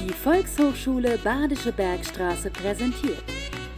Die 0.00 0.14
Volkshochschule 0.14 1.18
Badische 1.18 1.72
Bergstraße 1.72 2.50
präsentiert 2.50 3.22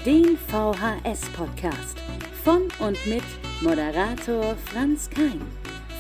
den 0.07 0.39
VHS-Podcast 0.39 1.99
von 2.45 2.69
und 2.79 3.07
mit 3.07 3.25
Moderator 3.61 4.55
Franz 4.67 5.11
Kein. 5.11 5.41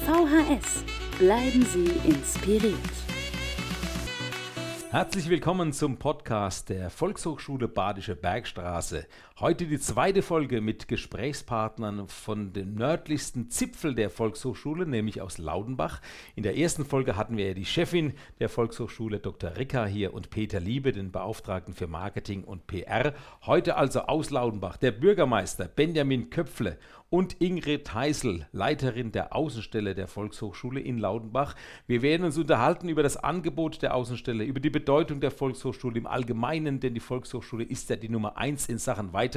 VHS, 0.06 0.84
bleiben 1.18 1.66
Sie 1.66 1.90
inspiriert. 2.08 2.78
Herzlich 4.92 5.28
willkommen 5.28 5.72
zum 5.72 5.96
Podcast 5.96 6.68
der 6.68 6.88
Volkshochschule 6.88 7.66
Badische 7.66 8.14
Bergstraße. 8.14 9.06
Heute 9.42 9.66
die 9.66 9.80
zweite 9.80 10.22
Folge 10.22 10.60
mit 10.60 10.86
Gesprächspartnern 10.86 12.06
von 12.06 12.52
dem 12.52 12.76
nördlichsten 12.76 13.50
Zipfel 13.50 13.92
der 13.92 14.08
Volkshochschule, 14.08 14.86
nämlich 14.86 15.20
aus 15.20 15.38
Laudenbach. 15.38 16.00
In 16.36 16.44
der 16.44 16.56
ersten 16.56 16.84
Folge 16.84 17.16
hatten 17.16 17.36
wir 17.36 17.48
ja 17.48 17.54
die 17.54 17.64
Chefin 17.64 18.12
der 18.38 18.48
Volkshochschule, 18.48 19.18
Dr. 19.18 19.56
Ricker 19.56 19.84
hier 19.84 20.14
und 20.14 20.30
Peter 20.30 20.60
Liebe, 20.60 20.92
den 20.92 21.10
Beauftragten 21.10 21.74
für 21.74 21.88
Marketing 21.88 22.44
und 22.44 22.68
PR. 22.68 23.14
Heute 23.44 23.74
also 23.76 24.02
aus 24.02 24.30
Laudenbach 24.30 24.76
der 24.76 24.92
Bürgermeister 24.92 25.66
Benjamin 25.66 26.30
Köpfle 26.30 26.78
und 27.10 27.42
Ingrid 27.42 27.92
Heisel, 27.92 28.46
Leiterin 28.52 29.12
der 29.12 29.34
Außenstelle 29.34 29.94
der 29.94 30.06
Volkshochschule 30.06 30.80
in 30.80 30.96
Laudenbach. 30.98 31.56
Wir 31.86 32.00
werden 32.00 32.24
uns 32.24 32.38
unterhalten 32.38 32.88
über 32.88 33.02
das 33.02 33.18
Angebot 33.18 33.82
der 33.82 33.94
Außenstelle, 33.94 34.44
über 34.44 34.60
die 34.60 34.70
Bedeutung 34.70 35.20
der 35.20 35.30
Volkshochschule 35.30 35.98
im 35.98 36.06
Allgemeinen, 36.06 36.80
denn 36.80 36.94
die 36.94 37.00
Volkshochschule 37.00 37.64
ist 37.64 37.90
ja 37.90 37.96
die 37.96 38.08
Nummer 38.08 38.38
eins 38.38 38.66
in 38.66 38.78
Sachen 38.78 39.10
Weiterbildung 39.10 39.31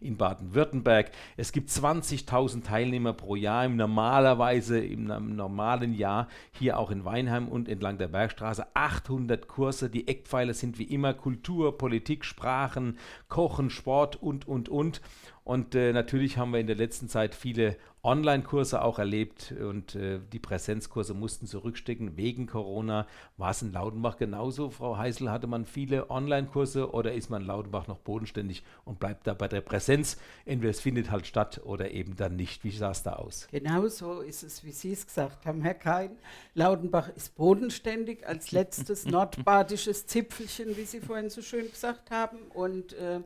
in 0.00 0.16
Baden-Württemberg. 0.16 1.10
Es 1.36 1.52
gibt 1.52 1.70
20.000 1.70 2.64
Teilnehmer 2.64 3.12
pro 3.12 3.36
Jahr, 3.36 3.64
im 3.64 3.76
normalerweise 3.76 4.78
im 4.78 5.36
normalen 5.36 5.94
Jahr 5.94 6.28
hier 6.52 6.78
auch 6.78 6.90
in 6.90 7.04
Weinheim 7.04 7.48
und 7.48 7.68
entlang 7.68 7.98
der 7.98 8.08
Bergstraße 8.08 8.66
800 8.74 9.48
Kurse. 9.48 9.90
Die 9.90 10.08
Eckpfeiler 10.08 10.54
sind 10.54 10.78
wie 10.78 10.84
immer 10.84 11.14
Kultur, 11.14 11.78
Politik, 11.78 12.24
Sprachen, 12.24 12.98
Kochen, 13.28 13.70
Sport 13.70 14.16
und, 14.16 14.46
und, 14.46 14.68
und. 14.68 15.00
Und 15.44 15.74
äh, 15.74 15.92
natürlich 15.92 16.38
haben 16.38 16.52
wir 16.52 16.60
in 16.60 16.66
der 16.66 16.76
letzten 16.76 17.08
Zeit 17.08 17.34
viele 17.34 17.76
Online-Kurse 18.02 18.82
auch 18.82 18.98
erlebt 18.98 19.52
und 19.52 19.94
äh, 19.94 20.20
die 20.32 20.38
Präsenzkurse 20.38 21.12
mussten 21.12 21.46
zurückstecken 21.46 22.16
wegen 22.16 22.46
Corona. 22.46 23.06
War 23.36 23.50
es 23.50 23.60
in 23.60 23.72
Laudenbach 23.72 24.16
genauso, 24.16 24.70
Frau 24.70 24.96
Heißel? 24.96 25.30
Hatte 25.30 25.46
man 25.46 25.66
viele 25.66 26.10
Online-Kurse 26.10 26.92
oder 26.92 27.12
ist 27.12 27.28
man 27.28 27.42
in 27.42 27.48
Laudenbach 27.48 27.88
noch 27.88 27.98
bodenständig 27.98 28.62
und 28.86 28.98
bleibt 28.98 29.26
da 29.26 29.34
bei 29.34 29.48
der 29.48 29.60
Präsenz? 29.60 30.18
Entweder 30.46 30.70
es 30.70 30.80
findet 30.80 31.10
halt 31.10 31.26
statt 31.26 31.60
oder 31.64 31.90
eben 31.90 32.16
dann 32.16 32.36
nicht. 32.36 32.64
Wie 32.64 32.70
sah 32.70 32.90
es 32.90 33.02
da 33.02 33.14
aus? 33.14 33.46
Genau 33.50 33.86
so 33.88 34.20
ist 34.20 34.42
es, 34.42 34.64
wie 34.64 34.72
Sie 34.72 34.92
es 34.92 35.06
gesagt 35.06 35.44
haben, 35.44 35.60
Herr 35.60 35.74
Kein. 35.74 36.16
Laudenbach 36.54 37.08
ist 37.08 37.36
bodenständig 37.36 38.26
als 38.26 38.50
letztes 38.52 39.04
nordbadisches 39.06 40.06
Zipfelchen, 40.06 40.76
wie 40.76 40.84
Sie 40.84 41.00
vorhin 41.00 41.28
so 41.28 41.42
schön 41.42 41.70
gesagt 41.70 42.10
haben. 42.10 42.38
Und 42.52 42.94
äh, 42.94 43.20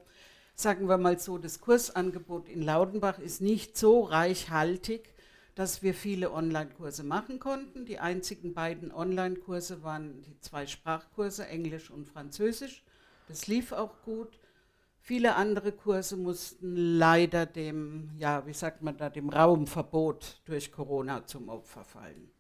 sagen 0.61 0.89
wir 0.89 0.99
mal 0.99 1.19
so, 1.21 1.39
das 1.39 1.61
Kursangebot 1.61 2.49
in 2.49 2.63
Laudenbach 2.63 3.21
ist 3.21 3.41
nicht 3.41 3.77
so 3.77 4.03
reichhaltig, 4.03 5.15
dass 5.55 5.83
wir 5.83 5.95
viele 5.95 6.33
Online-Kurse 6.33 7.05
machen 7.05 7.39
konnten. 7.39 7.87
Die 7.87 8.01
einzigen 8.01 8.55
beiden 8.55 8.93
Online-Kurse 8.93 9.85
waren 9.85 10.21
die 10.23 10.39
zwei 10.41 10.67
Sprachkurse, 10.67 11.47
Englisch 11.47 11.91
und 11.91 12.07
Französisch. 12.09 12.85
Das 13.29 13.47
lief 13.47 13.71
auch 13.73 14.03
gut. 14.03 14.41
Viele 15.01 15.37
andere 15.37 15.71
Kurse 15.71 16.17
mussten 16.17 16.75
leider 16.77 17.47
dem, 17.47 18.11
ja, 18.19 18.45
wie 18.47 18.53
sagt 18.53 18.83
man 18.83 18.97
da, 18.97 19.11
dem 19.11 19.29
Raumverbot 19.29 20.43
durch 20.45 20.73
Corona 20.73 21.25
zum 21.25 21.49
Opfer 21.49 21.85
fallen. 21.85 22.31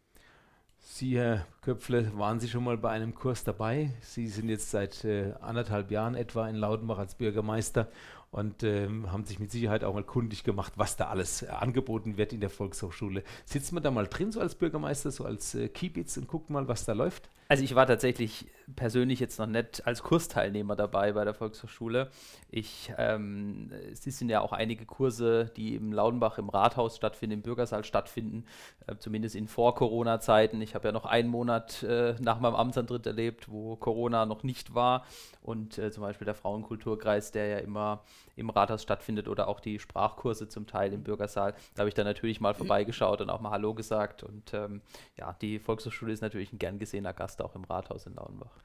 Sie, 0.91 1.19
Herr 1.19 1.47
Köpfle, 1.61 2.11
waren 2.17 2.41
Sie 2.41 2.49
schon 2.49 2.65
mal 2.65 2.79
bei 2.79 2.89
einem 2.89 3.15
Kurs 3.15 3.45
dabei? 3.45 3.93
Sie 4.01 4.27
sind 4.27 4.49
jetzt 4.49 4.71
seit 4.71 5.05
äh, 5.05 5.35
anderthalb 5.41 5.91
Jahren 5.91 6.15
etwa 6.15 6.49
in 6.49 6.57
Laudenbach 6.57 6.99
als 6.99 7.15
Bürgermeister 7.15 7.89
und 8.31 8.63
ähm, 8.65 9.13
haben 9.13 9.25
sich 9.25 9.39
mit 9.39 9.53
Sicherheit 9.53 9.85
auch 9.85 9.93
mal 9.93 10.03
kundig 10.03 10.45
gemacht, 10.45 10.73
was 10.77 10.97
da 10.97 11.09
alles 11.09 11.43
äh, 11.43 11.49
angeboten 11.49 12.17
wird 12.17 12.33
in 12.33 12.41
der 12.41 12.51
Volkshochschule. 12.51 13.23
Sitzt 13.45 13.73
man 13.73 13.83
da 13.83 13.91
mal 13.91 14.07
drin, 14.07 14.33
so 14.33 14.41
als 14.41 14.55
Bürgermeister, 14.55 15.11
so 15.11 15.25
als 15.25 15.55
äh, 15.55 15.69
Kiebitz 15.69 16.17
und 16.17 16.27
guckt 16.27 16.49
mal, 16.49 16.67
was 16.67 16.87
da 16.87 16.95
läuft? 16.95 17.29
Also 17.51 17.65
ich 17.65 17.75
war 17.75 17.87
tatsächlich 17.87 18.45
persönlich 18.77 19.21
jetzt 19.21 19.39
noch 19.39 19.47
nicht 19.47 19.87
als 19.87 20.03
Kursteilnehmer 20.03 20.77
dabei 20.77 21.13
bei 21.13 21.25
der 21.25 21.33
Volkshochschule. 21.33 22.11
Ich, 22.51 22.93
ähm, 22.99 23.73
es 23.91 24.03
sind 24.03 24.29
ja 24.29 24.43
auch 24.43 24.53
einige 24.53 24.85
Kurse, 24.85 25.51
die 25.57 25.75
im 25.75 25.91
Laudenbach 25.91 26.37
im 26.37 26.51
Rathaus 26.51 26.97
stattfinden, 26.97 27.37
im 27.37 27.43
Bürgersaal 27.43 27.85
stattfinden, 27.85 28.45
äh, 28.87 28.97
zumindest 28.97 29.35
in 29.35 29.49
Vor-Corona-Zeiten. 29.49 30.61
Ich 30.61 30.75
habe 30.75 30.89
ja 30.89 30.93
noch 30.93 31.07
einen 31.07 31.31
Monat 31.31 31.83
äh, 31.85 32.17
nach 32.21 32.39
meinem 32.39 32.55
Amtsantritt 32.55 33.07
erlebt, 33.07 33.51
wo 33.51 33.77
Corona 33.77 34.27
noch 34.27 34.43
nicht 34.43 34.75
war 34.75 35.07
und 35.41 35.79
äh, 35.79 35.91
zum 35.91 36.03
Beispiel 36.03 36.27
der 36.27 36.35
Frauenkulturkreis, 36.35 37.33
der 37.33 37.47
ja 37.47 37.59
immer 37.59 38.05
im 38.37 38.51
Rathaus 38.51 38.83
stattfindet 38.83 39.27
oder 39.27 39.49
auch 39.49 39.61
die 39.61 39.79
Sprachkurse 39.79 40.49
zum 40.49 40.67
Teil 40.67 40.93
im 40.93 41.03
Bürgersaal. 41.03 41.55
Da 41.75 41.81
habe 41.81 41.89
ich 41.89 41.95
dann 41.95 42.07
natürlich 42.07 42.43
mal 42.43 42.53
vorbeigeschaut 42.53 43.23
und 43.23 43.31
auch 43.31 43.41
mal 43.41 43.51
Hallo 43.51 43.73
gesagt 43.73 44.23
und 44.23 44.53
ähm, 44.53 44.83
ja, 45.17 45.35
die 45.41 45.59
Volkshochschule 45.59 46.13
ist 46.13 46.21
natürlich 46.21 46.53
ein 46.53 46.59
gern 46.59 46.79
gesehener 46.79 47.15
Gast 47.15 47.38
Gast 47.39 47.43
auch 47.43 47.55
im 47.55 47.65
Rathaus 47.65 48.07
in 48.07 48.15
Lauenbach. 48.15 48.59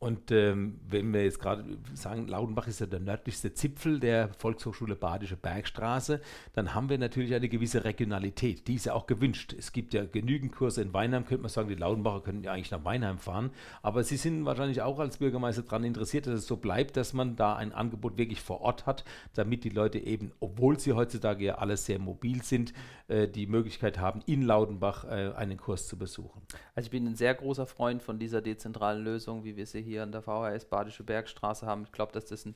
Und 0.00 0.32
ähm, 0.32 0.80
wenn 0.88 1.12
wir 1.12 1.24
jetzt 1.24 1.40
gerade 1.40 1.62
sagen, 1.92 2.26
Laudenbach 2.26 2.66
ist 2.66 2.80
ja 2.80 2.86
der 2.86 3.00
nördlichste 3.00 3.52
Zipfel 3.52 4.00
der 4.00 4.30
Volkshochschule 4.32 4.96
Badische 4.96 5.36
Bergstraße, 5.36 6.22
dann 6.54 6.74
haben 6.74 6.88
wir 6.88 6.96
natürlich 6.96 7.34
eine 7.34 7.50
gewisse 7.50 7.84
Regionalität. 7.84 8.66
Die 8.66 8.76
ist 8.76 8.86
ja 8.86 8.94
auch 8.94 9.06
gewünscht. 9.06 9.54
Es 9.58 9.72
gibt 9.72 9.92
ja 9.92 10.06
genügend 10.06 10.52
Kurse 10.52 10.80
in 10.80 10.94
Weinheim, 10.94 11.26
könnte 11.26 11.42
man 11.42 11.50
sagen, 11.50 11.68
die 11.68 11.74
Laudenbacher 11.74 12.22
können 12.22 12.42
ja 12.42 12.52
eigentlich 12.52 12.70
nach 12.70 12.82
Weinheim 12.82 13.18
fahren. 13.18 13.50
Aber 13.82 14.02
Sie 14.02 14.16
sind 14.16 14.46
wahrscheinlich 14.46 14.80
auch 14.80 14.98
als 15.00 15.18
Bürgermeister 15.18 15.64
daran 15.64 15.84
interessiert, 15.84 16.26
dass 16.26 16.32
es 16.32 16.46
so 16.46 16.56
bleibt, 16.56 16.96
dass 16.96 17.12
man 17.12 17.36
da 17.36 17.56
ein 17.56 17.74
Angebot 17.74 18.16
wirklich 18.16 18.40
vor 18.40 18.62
Ort 18.62 18.86
hat, 18.86 19.04
damit 19.34 19.64
die 19.64 19.68
Leute 19.68 19.98
eben, 19.98 20.32
obwohl 20.40 20.80
sie 20.80 20.94
heutzutage 20.94 21.44
ja 21.44 21.54
alle 21.56 21.76
sehr 21.76 21.98
mobil 21.98 22.42
sind, 22.42 22.72
äh, 23.08 23.28
die 23.28 23.46
Möglichkeit 23.46 23.98
haben, 23.98 24.22
in 24.24 24.40
Laudenbach 24.40 25.04
äh, 25.04 25.32
einen 25.36 25.58
Kurs 25.58 25.88
zu 25.88 25.98
besuchen. 25.98 26.40
Also 26.74 26.86
ich 26.86 26.90
bin 26.90 27.06
ein 27.06 27.16
sehr 27.16 27.34
großer 27.34 27.66
Freund 27.66 28.02
von 28.02 28.18
dieser 28.18 28.40
dezentralen 28.40 29.04
Lösung, 29.04 29.44
wie 29.44 29.56
wir 29.56 29.66
sie 29.66 29.82
hier 29.82 29.89
hier 29.90 30.02
an 30.02 30.12
der 30.12 30.22
VHS 30.22 30.66
Badische 30.66 31.02
Bergstraße 31.02 31.66
haben. 31.66 31.82
Ich 31.84 31.92
glaube, 31.92 32.12
dass 32.12 32.26
das 32.26 32.44
ein 32.44 32.54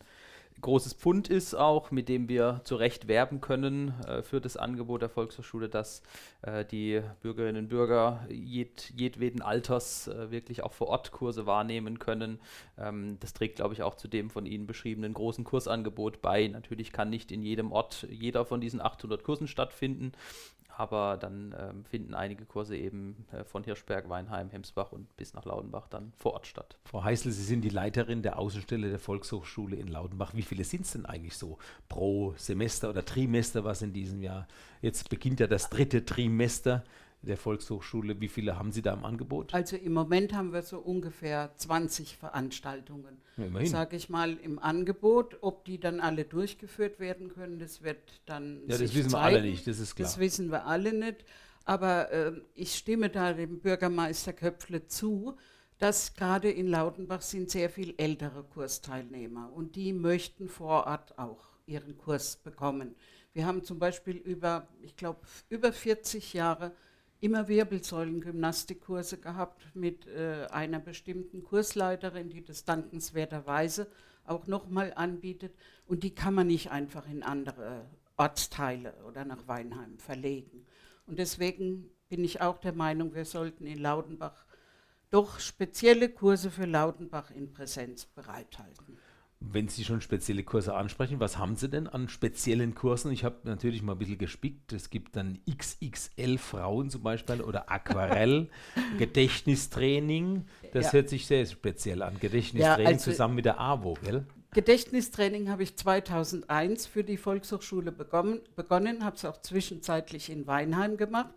großes 0.61 0.95
Pfund 0.95 1.29
ist 1.29 1.55
auch, 1.55 1.91
mit 1.91 2.09
dem 2.09 2.29
wir 2.29 2.61
zu 2.65 2.77
Recht 2.77 3.09
werben 3.09 3.41
können 3.41 3.93
äh, 4.07 4.23
für 4.23 4.41
das 4.41 4.57
Angebot 4.57 5.03
der 5.03 5.09
Volkshochschule, 5.09 5.69
dass 5.69 6.03
äh, 6.43 6.65
die 6.65 7.03
Bürgerinnen 7.23 7.65
und 7.65 7.69
Bürger 7.69 8.25
jed, 8.29 8.93
jedweden 8.97 9.43
Alters 9.43 10.09
äh, 10.09 10.31
wirklich 10.31 10.63
auch 10.63 10.73
vor 10.73 10.89
Ort 10.89 11.11
Kurse 11.11 11.47
wahrnehmen 11.47 11.99
können. 11.99 12.39
Ähm, 12.79 13.19
das 13.21 13.33
trägt, 13.33 13.57
glaube 13.57 13.75
ich, 13.75 13.83
auch 13.83 13.97
zu 13.97 14.09
dem 14.09 14.31
von 14.31 14.47
Ihnen 14.47 14.67
beschriebenen 14.67 15.13
großen 15.13 15.45
Kursangebot 15.45 16.23
bei. 16.23 16.47
Natürlich 16.47 16.93
kann 16.93 17.11
nicht 17.11 17.33
in 17.33 17.43
jedem 17.43 17.73
Ort 17.73 18.07
jeder 18.09 18.45
von 18.45 18.61
diesen 18.61 18.81
800 18.81 19.25
Kursen 19.25 19.49
stattfinden, 19.49 20.13
aber 20.77 21.17
dann 21.17 21.55
ähm, 21.59 21.85
finden 21.85 22.15
einige 22.15 22.45
Kurse 22.45 22.77
eben 22.77 23.27
äh, 23.33 23.45
von 23.45 23.65
Hirschberg, 23.65 24.09
Weinheim, 24.09 24.51
Hemsbach 24.51 24.93
und 24.93 25.15
bis 25.17 25.35
nach 25.35 25.45
Laudenbach 25.45 25.89
dann 25.89 26.13
vor 26.17 26.35
Ort 26.35 26.47
statt. 26.47 26.77
Frau 26.85 27.05
Heißel, 27.05 27.33
Sie 27.33 27.45
sind 27.45 27.63
die 27.63 27.69
Leiterin 27.69 28.23
der 28.23 28.39
Außenstelle 28.39 28.91
der 28.91 28.99
Volkshochschule 28.99 29.77
in 29.77 29.89
Laudenbach. 29.89 30.35
Wie 30.35 30.43
viele 30.43 30.65
sind 30.65 30.83
es 30.83 30.93
denn 30.93 31.07
eigentlich 31.07 31.37
so 31.37 31.59
pro 31.89 32.35
Semester 32.37 32.91
oder 32.91 33.05
Trimester, 33.05 33.65
was 33.65 33.83
in 33.83 33.93
diesem 33.93 34.23
Jahr? 34.23 34.47
Jetzt 34.83 35.09
beginnt 35.09 35.41
ja 35.41 35.47
das 35.47 35.71
dritte 35.71 36.05
Trimester 36.05 36.85
der 37.25 37.37
Volkshochschule. 37.37 38.21
Wie 38.21 38.29
viele 38.29 38.59
haben 38.59 38.73
Sie 38.73 38.83
da 38.83 38.95
im 38.95 39.05
Angebot? 39.05 39.55
Also 39.55 39.77
im 39.77 39.93
Moment 39.93 40.35
haben 40.35 40.53
wir 40.53 40.63
so 40.63 40.79
ungefähr 40.79 41.53
20 41.57 42.17
Veranstaltungen, 42.17 43.21
ja, 43.37 43.67
sage 43.67 43.97
ich 43.97 44.09
mal, 44.09 44.35
im 44.35 44.59
Angebot. 44.59 45.39
Ob 45.41 45.65
die 45.65 45.79
dann 45.79 46.01
alle 46.01 46.25
durchgeführt 46.25 47.01
werden 47.01 47.29
können, 47.29 47.59
das 47.59 47.83
wird 47.83 48.21
dann. 48.27 48.61
Ja, 48.67 48.79
das 48.79 48.95
wissen 48.95 49.11
zeigen. 49.11 49.13
wir 49.13 49.19
alle 49.21 49.43
nicht, 49.43 49.67
das 49.67 49.79
ist 49.79 49.95
klar. 49.95 50.07
Das 50.07 50.19
wissen 50.19 50.51
wir 50.51 50.67
alle 50.67 50.93
nicht. 50.93 51.25
Aber 51.65 52.11
äh, 52.13 52.33
ich 52.55 52.75
stimme 52.75 53.09
da 53.09 53.33
dem 53.33 53.61
Bürgermeister 53.61 54.33
Köpfle 54.33 54.87
zu, 54.87 55.35
dass 55.79 56.15
gerade 56.15 56.51
in 56.51 56.69
Lautenbach 56.69 57.23
sind 57.23 57.51
sehr 57.51 57.71
viel 57.71 57.95
ältere 57.97 58.45
Kursteilnehmer 58.45 59.51
und 59.53 59.77
die 59.77 59.93
möchten 59.93 60.49
vor 60.49 60.87
Ort 60.87 61.19
auch 61.19 61.55
ihren 61.67 61.97
Kurs 61.97 62.37
bekommen. 62.37 62.95
Wir 63.33 63.47
haben 63.47 63.65
zum 63.65 63.79
Beispiel 63.79 64.17
über, 64.17 64.69
ich 64.81 64.97
glaube, 64.97 65.21
über 65.49 65.73
40 65.73 66.35
Jahre 66.35 66.73
immer 67.25 67.49
Wirbelsäulengymnastikkurse 67.49 69.17
gehabt 69.17 69.75
mit 69.75 70.07
äh, 70.07 70.47
einer 70.51 70.79
bestimmten 70.79 71.43
Kursleiterin, 71.43 72.29
die 72.29 72.45
das 72.45 72.67
dankenswerterweise 72.67 73.89
auch 74.27 74.47
nochmal 74.47 74.93
anbietet. 74.95 75.55
Und 75.87 76.03
die 76.05 76.15
kann 76.15 76.35
man 76.35 76.49
nicht 76.49 76.71
einfach 76.71 77.09
in 77.09 77.23
andere 77.23 77.87
Ortsteile 78.19 78.95
oder 79.09 79.25
nach 79.25 79.49
Weinheim 79.49 79.99
verlegen. 79.99 80.67
Und 81.07 81.19
deswegen 81.19 81.91
bin 82.11 82.23
ich 82.25 82.43
auch 82.43 82.59
der 82.59 82.75
Meinung, 82.75 83.15
wir 83.15 83.25
sollten 83.25 83.67
in 83.67 83.79
Laudenbach 83.79 84.45
doch 85.11 85.41
spezielle 85.41 86.11
Kurse 86.11 86.51
für 86.51 86.67
Laudenbach 86.67 87.31
in 87.31 87.53
Präsenz 87.53 88.05
bereithalten. 88.05 88.99
Wenn 89.53 89.69
Sie 89.69 89.85
schon 89.85 90.01
spezielle 90.01 90.43
Kurse 90.43 90.75
ansprechen, 90.75 91.21
was 91.21 91.39
haben 91.39 91.57
Sie 91.57 91.69
denn 91.69 91.87
an 91.87 92.09
speziellen 92.09 92.75
Kursen? 92.75 93.13
Ich 93.13 93.25
habe 93.25 93.37
natürlich 93.45 93.83
mal 93.83 93.93
ein 93.93 93.99
bisschen 93.99 94.19
gespickt. 94.19 94.73
Es 94.73 94.91
gibt 94.91 95.17
dann 95.17 95.39
XXL 95.51 96.39
Frauen 96.39 96.91
zum 96.91 97.03
Beispiel 97.03 97.41
oder 97.43 97.71
Aquarell, 97.71 98.49
Gedächtnistraining. 98.99 100.47
Das 100.73 100.87
Ja. 100.87 100.93
hört 100.95 101.09
sich 101.09 101.27
sehr 101.27 101.45
speziell 101.47 102.03
an. 102.03 102.19
Gedächtnistraining 102.19 102.87
also- 102.87 103.11
zusammen 103.11 103.35
mit 103.37 103.45
der 103.45 103.61
AWO, 103.61 103.95
gell? 104.03 104.27
Gedächtnistraining 104.53 105.51
habe 105.51 105.65
ich 105.65 105.77
2001 105.77 106.87
für 106.87 107.03
die 107.03 107.17
Volkshochschule 107.17 107.91
begonnen, 107.91 108.41
begonnen 108.55 109.05
habe 109.05 109.17
es 109.17 109.25
auch 109.25 109.41
zwischenzeitlich 109.43 110.31
in 110.31 110.47
Weinheim 110.47 110.97
gemacht 110.97 111.35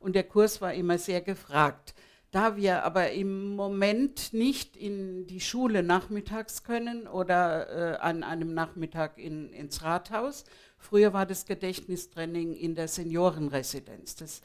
und 0.00 0.16
der 0.16 0.24
Kurs 0.24 0.60
war 0.60 0.74
immer 0.74 0.98
sehr 0.98 1.20
gefragt. 1.20 1.94
Da 2.36 2.54
wir 2.54 2.84
aber 2.84 3.12
im 3.12 3.56
Moment 3.56 4.34
nicht 4.34 4.76
in 4.76 5.26
die 5.26 5.40
Schule 5.40 5.82
nachmittags 5.82 6.64
können 6.64 7.08
oder 7.08 7.94
äh, 7.94 7.96
an 7.96 8.22
einem 8.22 8.52
Nachmittag 8.52 9.16
in, 9.16 9.54
ins 9.54 9.82
Rathaus, 9.82 10.44
früher 10.76 11.14
war 11.14 11.24
das 11.24 11.46
Gedächtnistraining 11.46 12.52
in 12.52 12.74
der 12.74 12.88
Seniorenresidenz. 12.88 14.16
Das 14.16 14.42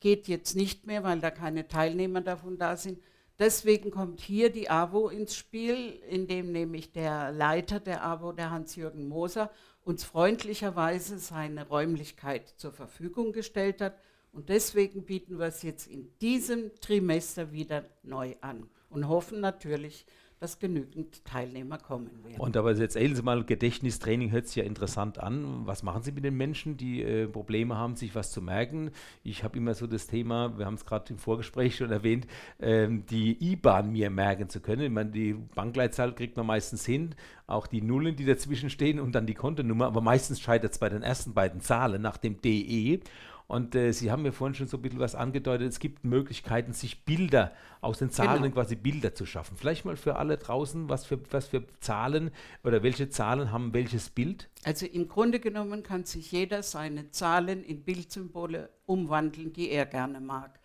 geht 0.00 0.26
jetzt 0.26 0.56
nicht 0.56 0.86
mehr, 0.86 1.04
weil 1.04 1.20
da 1.20 1.30
keine 1.30 1.68
Teilnehmer 1.68 2.22
davon 2.22 2.56
da 2.56 2.78
sind. 2.78 2.98
Deswegen 3.38 3.90
kommt 3.90 4.22
hier 4.22 4.50
die 4.50 4.70
AWO 4.70 5.10
ins 5.10 5.36
Spiel, 5.36 6.00
indem 6.08 6.50
nämlich 6.50 6.92
der 6.92 7.30
Leiter 7.30 7.78
der 7.78 8.06
AWO, 8.06 8.32
der 8.32 8.52
Hans-Jürgen 8.52 9.06
Moser, 9.06 9.50
uns 9.82 10.02
freundlicherweise 10.02 11.18
seine 11.18 11.68
Räumlichkeit 11.68 12.54
zur 12.56 12.72
Verfügung 12.72 13.32
gestellt 13.32 13.82
hat. 13.82 13.98
Und 14.34 14.48
deswegen 14.48 15.04
bieten 15.04 15.38
wir 15.38 15.46
es 15.46 15.62
jetzt 15.62 15.86
in 15.86 16.08
diesem 16.20 16.72
Trimester 16.80 17.52
wieder 17.52 17.84
neu 18.02 18.34
an 18.40 18.66
und 18.90 19.08
hoffen 19.08 19.40
natürlich, 19.40 20.06
dass 20.40 20.58
genügend 20.58 21.24
Teilnehmer 21.24 21.78
kommen 21.78 22.10
werden. 22.24 22.38
Und 22.38 22.56
aber 22.56 22.70
jetzt 22.70 22.80
erzählen 22.80 23.14
Sie 23.14 23.22
mal, 23.22 23.44
Gedächtnistraining 23.44 24.30
hört 24.30 24.46
sich 24.48 24.56
ja 24.56 24.64
interessant 24.64 25.18
an. 25.18 25.62
Was 25.64 25.82
machen 25.82 26.02
Sie 26.02 26.12
mit 26.12 26.24
den 26.24 26.36
Menschen, 26.36 26.76
die 26.76 27.00
äh, 27.00 27.26
Probleme 27.28 27.78
haben, 27.78 27.96
sich 27.96 28.14
was 28.14 28.32
zu 28.32 28.42
merken? 28.42 28.90
Ich 29.22 29.44
habe 29.44 29.56
immer 29.56 29.74
so 29.74 29.86
das 29.86 30.06
Thema, 30.06 30.58
wir 30.58 30.66
haben 30.66 30.74
es 30.74 30.84
gerade 30.84 31.10
im 31.12 31.18
Vorgespräch 31.18 31.76
schon 31.76 31.90
erwähnt, 31.90 32.26
ähm, 32.60 33.06
die 33.06 33.52
IBAN 33.52 33.92
mir 33.92 34.10
merken 34.10 34.48
zu 34.48 34.60
können. 34.60 34.82
Ich 34.82 34.90
meine, 34.90 35.10
die 35.10 35.32
Bankleitzahl 35.32 36.14
kriegt 36.14 36.36
man 36.36 36.46
meistens 36.46 36.84
hin, 36.84 37.14
auch 37.46 37.66
die 37.66 37.80
Nullen, 37.80 38.16
die 38.16 38.26
dazwischen 38.26 38.68
stehen 38.68 39.00
und 39.00 39.14
dann 39.14 39.26
die 39.26 39.34
Kontonummer, 39.34 39.86
aber 39.86 40.00
meistens 40.00 40.40
scheitert 40.40 40.72
es 40.72 40.78
bei 40.78 40.88
den 40.90 41.02
ersten 41.02 41.32
beiden 41.32 41.60
Zahlen 41.60 42.02
nach 42.02 42.16
dem 42.16 42.42
DE. 42.42 43.00
Und 43.46 43.74
äh, 43.74 43.92
Sie 43.92 44.10
haben 44.10 44.22
mir 44.22 44.32
vorhin 44.32 44.54
schon 44.54 44.68
so 44.68 44.78
ein 44.78 44.82
bisschen 44.82 45.00
was 45.00 45.14
angedeutet. 45.14 45.68
Es 45.68 45.78
gibt 45.78 46.02
Möglichkeiten, 46.04 46.72
sich 46.72 47.04
Bilder 47.04 47.52
aus 47.82 47.98
den 47.98 48.10
Zahlen 48.10 48.42
Genau. 48.42 48.54
quasi 48.54 48.74
Bilder 48.74 49.14
zu 49.14 49.26
schaffen. 49.26 49.56
Vielleicht 49.58 49.84
mal 49.84 49.96
für 49.96 50.16
alle 50.16 50.38
draußen, 50.38 50.88
was 50.88 51.04
für, 51.04 51.20
was 51.30 51.48
für 51.48 51.62
Zahlen 51.80 52.30
oder 52.62 52.82
welche 52.82 53.10
Zahlen 53.10 53.52
haben 53.52 53.74
welches 53.74 54.08
Bild? 54.08 54.48
Also 54.64 54.86
im 54.86 55.08
Grunde 55.08 55.40
genommen 55.40 55.82
kann 55.82 56.04
sich 56.04 56.32
jeder 56.32 56.62
seine 56.62 57.10
Zahlen 57.10 57.62
in 57.62 57.82
Bildsymbole 57.82 58.70
umwandeln, 58.86 59.52
die 59.52 59.68
er 59.70 59.84
gerne 59.84 60.20
mag. 60.20 60.58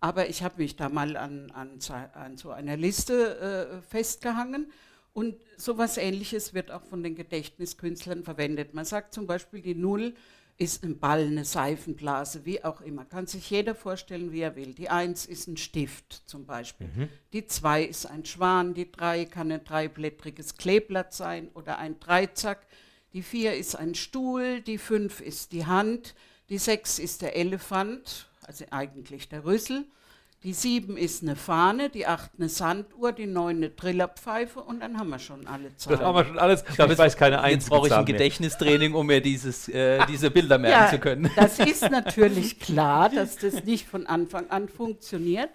Aber 0.00 0.28
ich 0.28 0.42
habe 0.42 0.62
mich 0.62 0.74
da 0.74 0.88
mal 0.88 1.16
an, 1.18 1.50
an, 1.50 1.78
an 2.14 2.36
so 2.38 2.50
einer 2.50 2.76
Liste 2.78 3.78
äh, 3.78 3.82
festgehangen 3.82 4.72
und 5.12 5.36
sowas 5.58 5.98
ähnliches 5.98 6.54
wird 6.54 6.70
auch 6.70 6.82
von 6.82 7.02
den 7.02 7.14
Gedächtniskünstlern 7.14 8.24
verwendet. 8.24 8.72
Man 8.72 8.86
sagt 8.86 9.12
zum 9.12 9.26
Beispiel, 9.26 9.60
die 9.60 9.74
Null 9.74 10.14
ist 10.58 10.84
ein 10.84 10.98
Ball, 10.98 11.26
eine 11.26 11.44
Seifenblase, 11.44 12.44
wie 12.44 12.62
auch 12.62 12.80
immer. 12.80 13.04
Kann 13.04 13.26
sich 13.26 13.50
jeder 13.50 13.74
vorstellen, 13.74 14.32
wie 14.32 14.40
er 14.40 14.54
will. 14.54 14.74
Die 14.74 14.88
Eins 14.88 15.26
ist 15.26 15.48
ein 15.48 15.56
Stift 15.56 16.22
zum 16.26 16.46
Beispiel. 16.46 16.88
Die 17.32 17.46
Zwei 17.46 17.82
ist 17.82 18.06
ein 18.06 18.24
Schwan. 18.24 18.74
Die 18.74 18.90
Drei 18.90 19.24
kann 19.24 19.50
ein 19.50 19.64
dreiblättriges 19.64 20.56
Kleeblatt 20.56 21.12
sein 21.14 21.48
oder 21.54 21.78
ein 21.78 21.98
Dreizack. 21.98 22.66
Die 23.12 23.22
Vier 23.22 23.54
ist 23.54 23.74
ein 23.74 23.94
Stuhl. 23.94 24.60
Die 24.60 24.78
Fünf 24.78 25.20
ist 25.20 25.52
die 25.52 25.66
Hand. 25.66 26.14
Die 26.48 26.58
Sechs 26.58 26.98
ist 26.98 27.22
der 27.22 27.34
Elefant, 27.34 28.28
also 28.42 28.64
eigentlich 28.70 29.28
der 29.28 29.44
Rüssel. 29.44 29.86
Die 30.44 30.54
Sieben 30.54 30.96
ist 30.96 31.22
eine 31.22 31.36
Fahne, 31.36 31.88
die 31.88 32.04
Acht 32.04 32.32
eine 32.36 32.48
Sanduhr, 32.48 33.12
die 33.12 33.26
Neun 33.26 33.58
eine 33.58 33.76
Trillerpfeife 33.76 34.60
und 34.60 34.80
dann 34.80 34.98
haben 34.98 35.10
wir 35.10 35.20
schon 35.20 35.46
alle 35.46 35.76
Zahlen. 35.76 35.98
Das 35.98 36.06
haben 36.06 36.16
wir 36.16 36.24
schon 36.24 36.38
alles. 36.38 36.64
Ich, 36.68 36.74
glaub, 36.74 36.90
ich 36.90 36.98
weiß 36.98 37.16
keine 37.16 37.48
Jetzt 37.48 37.68
brauche 37.68 37.86
ich 37.86 37.94
ein. 37.94 38.04
Gedächtnistraining, 38.04 38.94
um 38.94 39.06
mir 39.06 39.20
dieses, 39.20 39.68
äh, 39.68 40.04
diese 40.06 40.32
Bilder 40.32 40.58
merken 40.58 40.96
zu 40.96 40.98
können. 40.98 41.30
Das 41.36 41.60
ist 41.60 41.82
natürlich 41.90 42.58
klar, 42.58 43.08
dass 43.08 43.36
das 43.36 43.62
nicht 43.64 43.86
von 43.86 44.06
Anfang 44.08 44.50
an 44.50 44.68
funktioniert. 44.68 45.50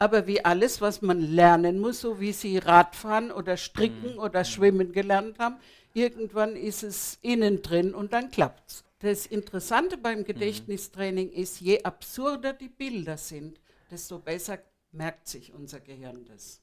Aber 0.00 0.26
wie 0.26 0.44
alles, 0.44 0.80
was 0.80 1.00
man 1.00 1.20
lernen 1.20 1.78
muss, 1.78 2.00
so 2.00 2.18
wie 2.18 2.32
Sie 2.32 2.58
Radfahren 2.58 3.30
oder 3.30 3.56
Stricken 3.56 4.18
oder 4.18 4.44
Schwimmen 4.44 4.90
gelernt 4.90 5.38
haben, 5.38 5.56
irgendwann 5.92 6.56
ist 6.56 6.82
es 6.82 7.20
innen 7.22 7.62
drin 7.62 7.94
und 7.94 8.12
dann 8.12 8.32
klappt's. 8.32 8.82
Das 8.98 9.26
Interessante 9.26 9.96
beim 9.96 10.24
Gedächtnistraining 10.24 11.30
ist, 11.30 11.60
je 11.60 11.84
absurder 11.84 12.52
die 12.52 12.68
Bilder 12.68 13.16
sind, 13.16 13.60
desto 13.94 14.18
besser 14.18 14.58
merkt 14.92 15.28
sich 15.28 15.52
unser 15.54 15.80
Gehirn 15.80 16.24
das. 16.24 16.60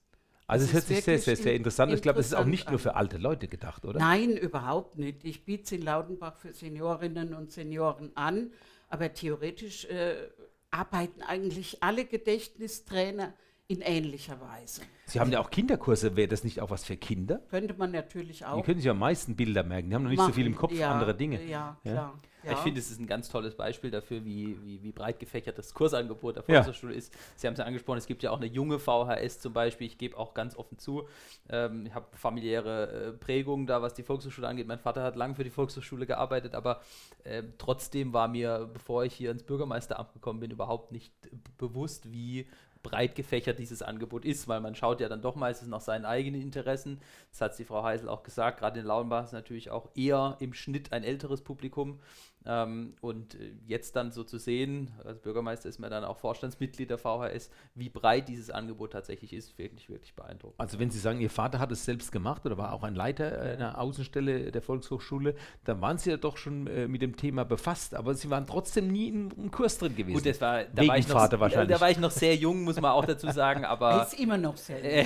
Also 0.47 0.65
es 0.65 0.73
hört 0.73 0.83
ist 0.83 0.87
sich 0.89 1.03
sehr, 1.05 1.17
sehr, 1.19 1.35
sehr 1.37 1.51
in- 1.53 1.57
interessant. 1.59 1.93
Ich 1.93 2.01
glaube, 2.01 2.19
es 2.19 2.27
ist 2.27 2.33
auch 2.33 2.45
nicht 2.45 2.69
nur 2.69 2.79
für 2.79 2.95
alte 2.95 3.17
Leute 3.17 3.47
gedacht, 3.47 3.85
oder? 3.85 3.99
Nein, 3.99 4.35
überhaupt 4.35 4.97
nicht. 4.97 5.23
Ich 5.23 5.45
biete 5.45 5.63
es 5.63 5.71
in 5.71 5.81
Laudenbach 5.83 6.35
für 6.35 6.53
Seniorinnen 6.53 7.33
und 7.33 7.51
Senioren 7.51 8.11
an, 8.15 8.51
aber 8.89 9.13
theoretisch 9.13 9.85
äh, 9.85 10.29
arbeiten 10.71 11.21
eigentlich 11.21 11.81
alle 11.81 12.03
Gedächtnistrainer 12.05 13.33
in 13.71 13.81
ähnlicher 13.81 14.39
Weise. 14.41 14.81
Sie 15.05 15.19
haben 15.19 15.31
ja 15.31 15.39
auch 15.39 15.49
Kinderkurse. 15.49 16.15
Wäre 16.15 16.27
das 16.27 16.43
nicht 16.43 16.61
auch 16.61 16.69
was 16.69 16.83
für 16.85 16.97
Kinder? 16.97 17.41
Könnte 17.49 17.73
man 17.73 17.91
natürlich 17.91 18.39
Die 18.39 18.45
auch. 18.45 18.63
können 18.65 18.79
sich 18.79 18.89
am 18.89 18.99
meisten 18.99 19.35
Bilder 19.35 19.63
merken. 19.63 19.89
Die 19.89 19.95
haben 19.95 20.03
noch 20.03 20.09
nicht 20.09 20.21
so 20.21 20.31
viel 20.31 20.45
im 20.45 20.53
machen. 20.53 20.61
Kopf, 20.61 20.73
ja, 20.73 20.91
andere 20.91 21.15
Dinge. 21.15 21.41
Ja, 21.43 21.77
Ja. 21.83 21.91
klar. 21.91 22.19
Ja. 22.43 22.53
Ich 22.53 22.57
finde, 22.59 22.79
es 22.79 22.89
ist 22.89 22.99
ein 22.99 23.05
ganz 23.05 23.29
tolles 23.29 23.53
Beispiel 23.55 23.91
dafür, 23.91 24.25
wie, 24.25 24.57
wie, 24.65 24.81
wie 24.81 24.91
breit 24.91 25.19
gefächert 25.19 25.59
das 25.59 25.75
Kursangebot 25.75 26.37
der 26.37 26.43
Ja. 26.47 26.63
Volkshochschule 26.63 26.95
ist. 26.95 27.13
Sie 27.35 27.45
haben 27.45 27.53
es 27.53 27.59
ja 27.59 27.65
angesprochen, 27.65 27.99
es 27.99 28.07
gibt 28.07 28.23
ja 28.23 28.31
auch 28.31 28.37
eine 28.37 28.47
junge 28.47 28.79
VHS 28.79 29.41
zum 29.41 29.53
Beispiel. 29.53 29.85
Ich 29.85 29.99
gebe 29.99 30.17
auch 30.17 30.33
ganz 30.33 30.55
offen 30.55 30.79
zu, 30.79 31.07
ähm, 31.49 31.85
ich 31.85 31.93
habe 31.93 32.07
familiäre 32.17 33.09
äh, 33.09 33.11
Prägungen 33.11 33.67
da, 33.67 33.83
was 33.83 33.93
die 33.93 34.01
Volkshochschule 34.01 34.47
angeht. 34.47 34.65
Mein 34.65 34.79
Vater 34.79 35.03
hat 35.03 35.15
lange 35.17 35.35
für 35.35 35.43
die 35.43 35.51
Volkshochschule 35.51 36.07
gearbeitet, 36.07 36.55
aber 36.55 36.81
äh, 37.25 37.43
trotzdem 37.59 38.11
war 38.11 38.27
mir, 38.27 38.67
bevor 38.73 39.03
ich 39.05 39.13
hier 39.13 39.29
ins 39.29 39.43
Bürgermeisteramt 39.43 40.11
gekommen 40.13 40.39
bin, 40.39 40.49
überhaupt 40.49 40.91
nicht 40.91 41.13
bewusst, 41.59 42.11
wie 42.11 42.47
breit 42.83 43.15
gefächert 43.15 43.59
dieses 43.59 43.81
Angebot 43.81 44.25
ist, 44.25 44.47
weil 44.47 44.61
man 44.61 44.75
schaut 44.75 45.01
ja 45.01 45.09
dann 45.09 45.21
doch 45.21 45.35
meistens 45.35 45.67
nach 45.67 45.81
seinen 45.81 46.05
eigenen 46.05 46.41
Interessen. 46.41 46.99
Das 47.29 47.41
hat 47.41 47.59
die 47.59 47.65
Frau 47.65 47.83
Heisel 47.83 48.09
auch 48.09 48.23
gesagt, 48.23 48.59
gerade 48.59 48.79
in 48.79 48.85
Lauenbach 48.85 49.25
ist 49.25 49.33
natürlich 49.33 49.69
auch 49.69 49.89
eher 49.95 50.37
im 50.39 50.53
Schnitt 50.53 50.91
ein 50.91 51.03
älteres 51.03 51.41
Publikum. 51.41 51.99
Ähm, 52.43 52.95
und 53.01 53.35
äh, 53.35 53.51
jetzt 53.67 53.95
dann 53.95 54.11
so 54.11 54.23
zu 54.23 54.39
sehen, 54.39 54.91
als 55.03 55.19
Bürgermeister 55.19 55.69
ist 55.69 55.79
man 55.79 55.91
dann 55.91 56.03
auch 56.03 56.17
Vorstandsmitglied 56.17 56.89
der 56.89 56.97
VHS, 56.97 57.51
wie 57.75 57.89
breit 57.89 58.27
dieses 58.29 58.49
Angebot 58.49 58.93
tatsächlich 58.93 59.33
ist, 59.33 59.57
wirklich, 59.59 59.89
wirklich 59.89 60.15
beeindruckend. 60.15 60.59
Also 60.59 60.79
wenn 60.79 60.89
Sie 60.89 60.97
sagen, 60.97 61.21
Ihr 61.21 61.29
Vater 61.29 61.59
hat 61.59 61.71
es 61.71 61.85
selbst 61.85 62.11
gemacht 62.11 62.43
oder 62.45 62.57
war 62.57 62.73
auch 62.73 62.81
ein 62.81 62.95
Leiter 62.95 63.31
äh, 63.45 63.53
einer 63.53 63.77
Außenstelle 63.77 64.51
der 64.51 64.61
Volkshochschule, 64.63 65.35
dann 65.65 65.81
waren 65.81 65.99
Sie 65.99 66.09
ja 66.09 66.17
doch 66.17 66.37
schon 66.37 66.65
äh, 66.65 66.87
mit 66.87 67.03
dem 67.03 67.15
Thema 67.15 67.45
befasst, 67.45 67.93
aber 67.93 68.15
Sie 68.15 68.29
waren 68.31 68.47
trotzdem 68.47 68.87
nie 68.87 69.09
in 69.09 69.31
einem 69.31 69.51
Kurs 69.51 69.77
drin 69.77 69.95
gewesen. 69.95 70.15
Gut, 70.15 70.25
das 70.25 70.41
war, 70.41 70.63
da, 70.63 70.81
Wegen 70.81 70.87
war 70.87 70.97
ich 70.97 71.07
noch, 71.07 71.15
Vater 71.17 71.39
wahrscheinlich. 71.39 71.77
da 71.77 71.81
war 71.81 71.91
ich 71.91 71.99
noch 71.99 72.11
sehr 72.11 72.35
jung, 72.35 72.63
muss 72.63 72.81
man 72.81 72.91
auch 72.91 73.05
dazu 73.05 73.29
sagen, 73.29 73.63
Er 73.63 73.69
aber 73.69 74.03
ist 74.03 74.19
immer 74.19 74.37
noch 74.37 74.57
sehr. 74.57 74.83
Äh, 74.83 75.05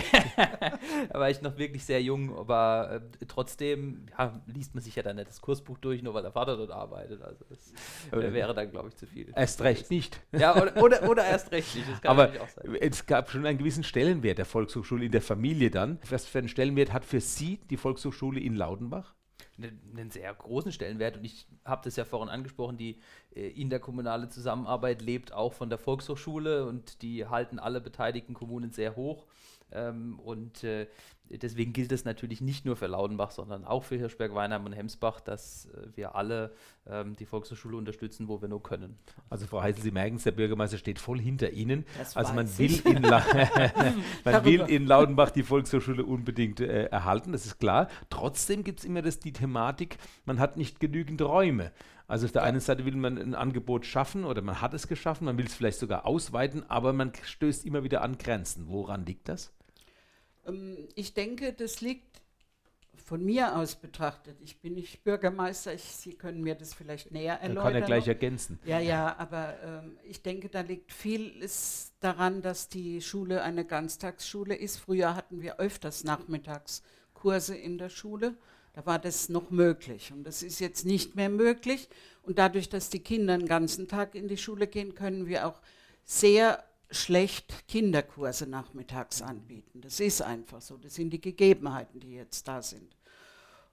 da 1.12 1.20
war 1.20 1.30
ich 1.30 1.42
noch 1.42 1.58
wirklich 1.58 1.84
sehr 1.84 2.02
jung, 2.02 2.34
aber 2.38 3.02
äh, 3.20 3.26
trotzdem 3.26 4.06
ja, 4.18 4.42
liest 4.48 4.74
man 4.74 4.82
sich 4.82 4.96
ja 4.96 5.04
dann 5.04 5.18
nicht 5.18 5.28
das 5.28 5.42
Kursbuch 5.42 5.78
durch, 5.80 6.02
nur 6.02 6.14
weil 6.14 6.22
der 6.22 6.32
Vater 6.32 6.56
dort 6.56 6.72
arbeitet. 6.72 7.25
Also 7.26 7.46
das 7.50 7.74
äh, 8.12 8.34
wäre 8.34 8.54
dann, 8.54 8.72
glaube 8.72 8.90
ich, 8.90 8.96
zu 8.96 9.06
viel. 9.06 9.32
Erst 9.36 9.62
recht 9.62 9.90
nicht. 9.90 10.20
Ja, 10.32 10.56
oder, 10.62 10.82
oder, 10.82 11.10
oder 11.10 11.26
erst 11.26 11.52
recht 11.52 11.76
nicht. 11.76 12.06
Aber 12.06 12.32
es 12.80 13.06
gab 13.06 13.30
schon 13.30 13.46
einen 13.46 13.58
gewissen 13.58 13.84
Stellenwert 13.84 14.38
der 14.38 14.46
Volkshochschule 14.46 15.06
in 15.06 15.12
der 15.12 15.22
Familie 15.22 15.72
dann. 15.72 16.00
Was 16.10 16.26
für 16.26 16.40
einen 16.40 16.50
Stellenwert 16.50 16.94
hat 16.94 17.06
für 17.06 17.22
Sie 17.22 17.60
die 17.70 17.78
Volkshochschule 17.78 18.40
in 18.40 18.56
Laudenbach? 18.56 19.16
einen, 19.58 19.80
einen 19.96 20.12
sehr 20.12 20.34
großen 20.34 20.72
Stellenwert. 20.72 21.18
Und 21.18 21.26
ich 21.26 21.48
habe 21.64 21.82
das 21.84 21.96
ja 21.96 22.06
vorhin 22.06 22.30
angesprochen, 22.30 22.78
die 22.78 23.00
äh, 23.36 23.48
interkommunale 23.50 24.30
Zusammenarbeit 24.30 25.02
lebt 25.02 25.32
auch 25.32 25.54
von 25.54 25.70
der 25.70 25.78
Volkshochschule 25.78 26.66
und 26.66 27.02
die 27.02 27.26
halten 27.26 27.60
alle 27.60 27.82
beteiligten 27.82 28.34
Kommunen 28.34 28.72
sehr 28.72 28.96
hoch. 28.96 29.26
Ähm, 29.72 30.20
und 30.20 30.64
äh, 30.64 30.88
deswegen 31.30 31.74
gilt 31.74 31.92
es 31.92 32.06
natürlich 32.06 32.42
nicht 32.42 32.66
nur 32.66 32.76
für 32.76 32.88
Laudenbach, 32.88 33.32
sondern 33.32 33.66
auch 33.66 33.84
für 33.84 33.96
Hirschberg, 33.96 34.34
Weinheim 34.36 34.66
und 34.66 34.74
Hemsbach, 34.74 35.20
dass 35.22 35.66
äh, 35.66 35.88
wir 35.96 36.16
alle 36.16 36.54
ähm, 36.88 37.16
die 37.16 37.26
Volkshochschule 37.26 37.76
unterstützen, 37.78 38.28
wo 38.28 38.42
wir 38.42 38.48
nur 38.48 38.62
können. 38.62 38.98
Also 39.30 39.48
Frau 39.48 39.62
Heisel, 39.62 39.84
Sie 39.84 39.92
merken 39.92 40.18
es, 40.18 40.24
der 40.24 40.32
Bürgermeister 40.32 40.78
steht 40.78 41.00
voll 41.00 41.20
hinter 41.20 41.52
Ihnen. 41.52 41.86
Das 41.98 42.16
also 42.16 42.34
man 42.36 42.58
will, 42.58 42.82
in, 42.86 43.02
man 43.02 44.46
will 44.46 44.62
in 44.62 44.86
Laudenbach 44.86 45.32
die 45.32 45.44
Volkshochschule 45.44 46.06
unbedingt 46.06 46.60
äh, 46.60 46.86
erhalten, 46.86 47.32
das 47.32 47.46
ist 47.46 47.60
klar. 47.60 47.88
Trotzdem 48.10 48.64
gibt 48.64 48.80
es 48.80 48.86
immer 48.86 49.02
das, 49.02 49.20
die 49.20 49.34
Thematik, 49.34 49.98
man 50.26 50.40
hat 50.40 50.58
nicht 50.58 50.80
genügend 50.80 51.22
Räume. 51.22 51.72
Also 52.08 52.26
auf 52.28 52.32
der 52.32 52.44
einen 52.44 52.60
Seite 52.60 52.86
will 52.86 52.96
man 52.96 53.18
ein 53.18 53.34
Angebot 53.36 53.86
schaffen 53.86 54.26
oder 54.26 54.42
man 54.42 54.62
hat 54.62 54.74
es 54.74 54.88
geschaffen, 54.88 55.26
man 55.26 55.38
will 55.38 55.46
es 55.48 55.56
vielleicht 55.56 55.80
sogar 55.80 56.06
ausweiten, 56.06 56.64
aber 56.70 56.94
man 56.94 57.12
stößt 57.24 57.66
immer 57.66 57.84
wieder 57.84 58.02
an 58.02 58.18
Grenzen. 58.18 58.68
Woran 58.68 59.06
liegt 59.06 59.28
das? 59.28 59.52
Ähm, 60.46 60.88
Ich 60.96 61.14
denke, 61.14 61.54
das 61.54 61.82
liegt 61.82 62.22
von 63.06 63.24
mir 63.24 63.56
aus 63.56 63.76
betrachtet, 63.76 64.38
ich 64.42 64.62
bin 64.62 64.74
nicht 64.74 65.04
Bürgermeister, 65.04 65.74
ich, 65.74 65.84
Sie 65.84 66.14
können 66.14 66.42
mir 66.42 66.56
das 66.56 66.74
vielleicht 66.74 67.12
näher 67.12 67.40
erläutern. 67.40 67.74
kann 67.74 67.82
er 67.82 67.86
gleich 67.86 68.08
ergänzen. 68.08 68.58
Ja, 68.66 68.80
ja, 68.80 69.16
aber 69.20 69.56
ähm, 69.64 69.98
ich 70.04 70.22
denke, 70.24 70.50
da 70.50 70.62
liegt 70.62 70.92
vieles 70.92 71.94
daran, 72.00 72.42
dass 72.42 72.68
die 72.70 73.02
Schule 73.02 73.44
eine 73.44 73.64
Ganztagsschule 73.66 74.56
ist. 74.56 74.78
Früher 74.78 75.16
hatten 75.16 75.42
wir 75.42 75.60
öfters 75.60 76.04
Nachmittagskurse 76.04 77.56
in 77.56 77.78
der 77.78 77.90
Schule. 77.90 78.36
Da 78.76 78.86
war 78.86 79.00
das 79.00 79.30
noch 79.30 79.52
möglich. 79.52 80.12
Und 80.12 80.26
das 80.26 80.44
ist 80.44 80.60
jetzt 80.60 80.86
nicht 80.86 81.16
mehr 81.16 81.30
möglich. 81.30 81.88
Und 82.24 82.38
dadurch, 82.38 82.68
dass 82.68 82.90
die 82.90 83.00
Kinder 83.00 83.38
den 83.38 83.48
ganzen 83.48 83.88
Tag 83.88 84.16
in 84.16 84.28
die 84.28 84.36
Schule 84.36 84.68
gehen, 84.68 84.96
können 84.96 85.28
wir 85.28 85.48
auch 85.48 85.62
sehr 86.04 86.62
schlecht 86.92 87.70
Kinderkurse 87.70 88.48
nachmittags 88.48 89.22
anbieten. 89.22 89.80
Das 89.80 90.02
ist 90.02 90.22
einfach 90.22 90.62
so. 90.62 90.76
Das 90.76 90.94
sind 90.94 91.12
die 91.12 91.22
Gegebenheiten, 91.22 92.02
die 92.02 92.16
jetzt 92.16 92.50
da 92.50 92.62
sind. 92.62 92.98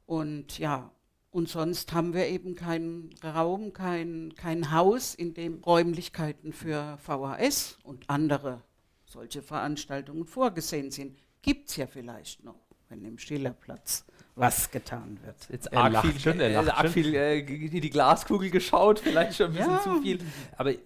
Und 0.06 0.61
ja, 0.61 0.92
und 1.32 1.49
sonst 1.49 1.92
haben 1.92 2.14
wir 2.14 2.28
eben 2.28 2.54
keinen 2.54 3.11
Raum, 3.25 3.73
kein, 3.73 4.32
kein 4.37 4.71
Haus, 4.71 5.16
in 5.16 5.35
dem 5.35 5.64
Räumlichkeiten 5.64 6.52
für 6.52 6.97
VHS 6.99 7.78
und 7.82 8.09
andere 8.09 8.62
solche 9.04 9.42
Veranstaltungen 9.42 10.26
vorgesehen 10.26 10.92
sind. 10.92 11.18
Gibt 11.42 11.71
es 11.71 11.76
ja 11.76 11.88
vielleicht 11.88 12.44
noch, 12.44 12.61
wenn 12.88 13.04
im 13.04 13.18
Schillerplatz 13.18 14.04
was 14.35 14.71
getan 14.71 15.19
wird. 15.25 15.37
Jetzt 15.51 15.67
Er 15.73 15.81
arg 15.83 15.93
lacht 15.93 16.07
viel, 16.07 16.21
schon, 16.21 16.41
er 16.41 16.49
äh, 16.49 16.53
lacht 16.55 16.69
arg 16.71 16.81
schon. 16.85 16.93
viel 16.93 17.15
äh, 17.15 17.39
in 17.41 17.81
die 17.81 17.91
Glaskugel 17.91 18.51
geschaut, 18.51 18.99
vielleicht 19.01 19.35
schon 19.37 19.49
ein 19.49 19.53
bisschen 19.53 19.71
Ja. 19.71 19.81
zu 19.83 20.01
viel. 20.03 20.19
Aber 20.57 20.71
äh, 20.73 20.79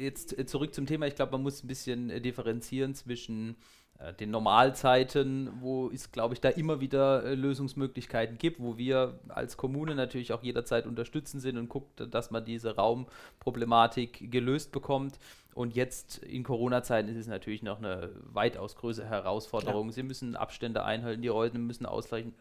jetzt 0.00 0.38
äh, 0.38 0.46
zurück 0.46 0.74
zum 0.74 0.86
Thema. 0.86 1.06
Ich 1.06 1.16
glaube, 1.16 1.32
man 1.32 1.42
muss 1.42 1.64
ein 1.64 1.66
bisschen 1.68 2.10
äh, 2.10 2.20
differenzieren 2.20 2.94
zwischen 2.94 3.56
äh, 3.98 4.12
den 4.14 4.30
Normalzeiten, 4.30 5.50
wo 5.60 5.90
es, 5.90 6.12
glaube 6.12 6.34
ich, 6.34 6.40
da 6.40 6.48
immer 6.50 6.80
wieder 6.80 7.24
äh, 7.24 7.34
Lösungsmöglichkeiten 7.34 8.38
gibt, 8.38 8.60
wo 8.60 8.78
wir 8.78 9.18
als 9.28 9.56
Kommune 9.56 9.94
natürlich 9.96 10.32
auch 10.32 10.42
jederzeit 10.44 10.86
unterstützen 10.86 11.40
sind 11.40 11.58
und 11.58 11.68
guckt, 11.68 12.00
dass 12.14 12.30
man 12.30 12.44
diese 12.44 12.76
Raumproblematik 12.76 14.30
gelöst 14.30 14.72
bekommt. 14.72 15.18
Und 15.54 15.76
jetzt 15.76 16.18
in 16.18 16.42
Corona-Zeiten 16.42 17.08
ist 17.08 17.16
es 17.16 17.28
natürlich 17.28 17.62
noch 17.62 17.78
eine 17.78 18.10
weitaus 18.24 18.74
größere 18.74 19.08
Herausforderung. 19.08 19.92
Sie 19.92 20.02
müssen 20.02 20.34
Abstände 20.34 20.84
einhalten, 20.84 21.22
die 21.22 21.28
Räume 21.28 21.60
müssen 21.60 21.86
ausreichend 21.86 22.34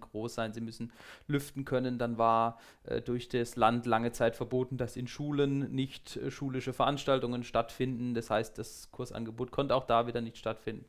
groß 0.00 0.34
sein, 0.36 0.52
sie 0.52 0.60
müssen 0.60 0.92
lüften 1.26 1.64
können. 1.64 1.98
Dann 1.98 2.16
war 2.16 2.60
äh, 2.84 3.00
durch 3.00 3.28
das 3.28 3.56
Land 3.56 3.86
lange 3.86 4.12
Zeit 4.12 4.36
verboten, 4.36 4.76
dass 4.76 4.96
in 4.96 5.08
Schulen 5.08 5.72
nicht 5.72 6.16
äh, 6.16 6.30
schulische 6.30 6.72
Veranstaltungen 6.72 7.42
stattfinden. 7.42 8.14
Das 8.14 8.30
heißt, 8.30 8.56
das 8.56 8.92
Kursangebot 8.92 9.50
konnte 9.50 9.74
auch 9.74 9.84
da 9.84 10.06
wieder 10.06 10.20
nicht 10.20 10.38
stattfinden. 10.38 10.84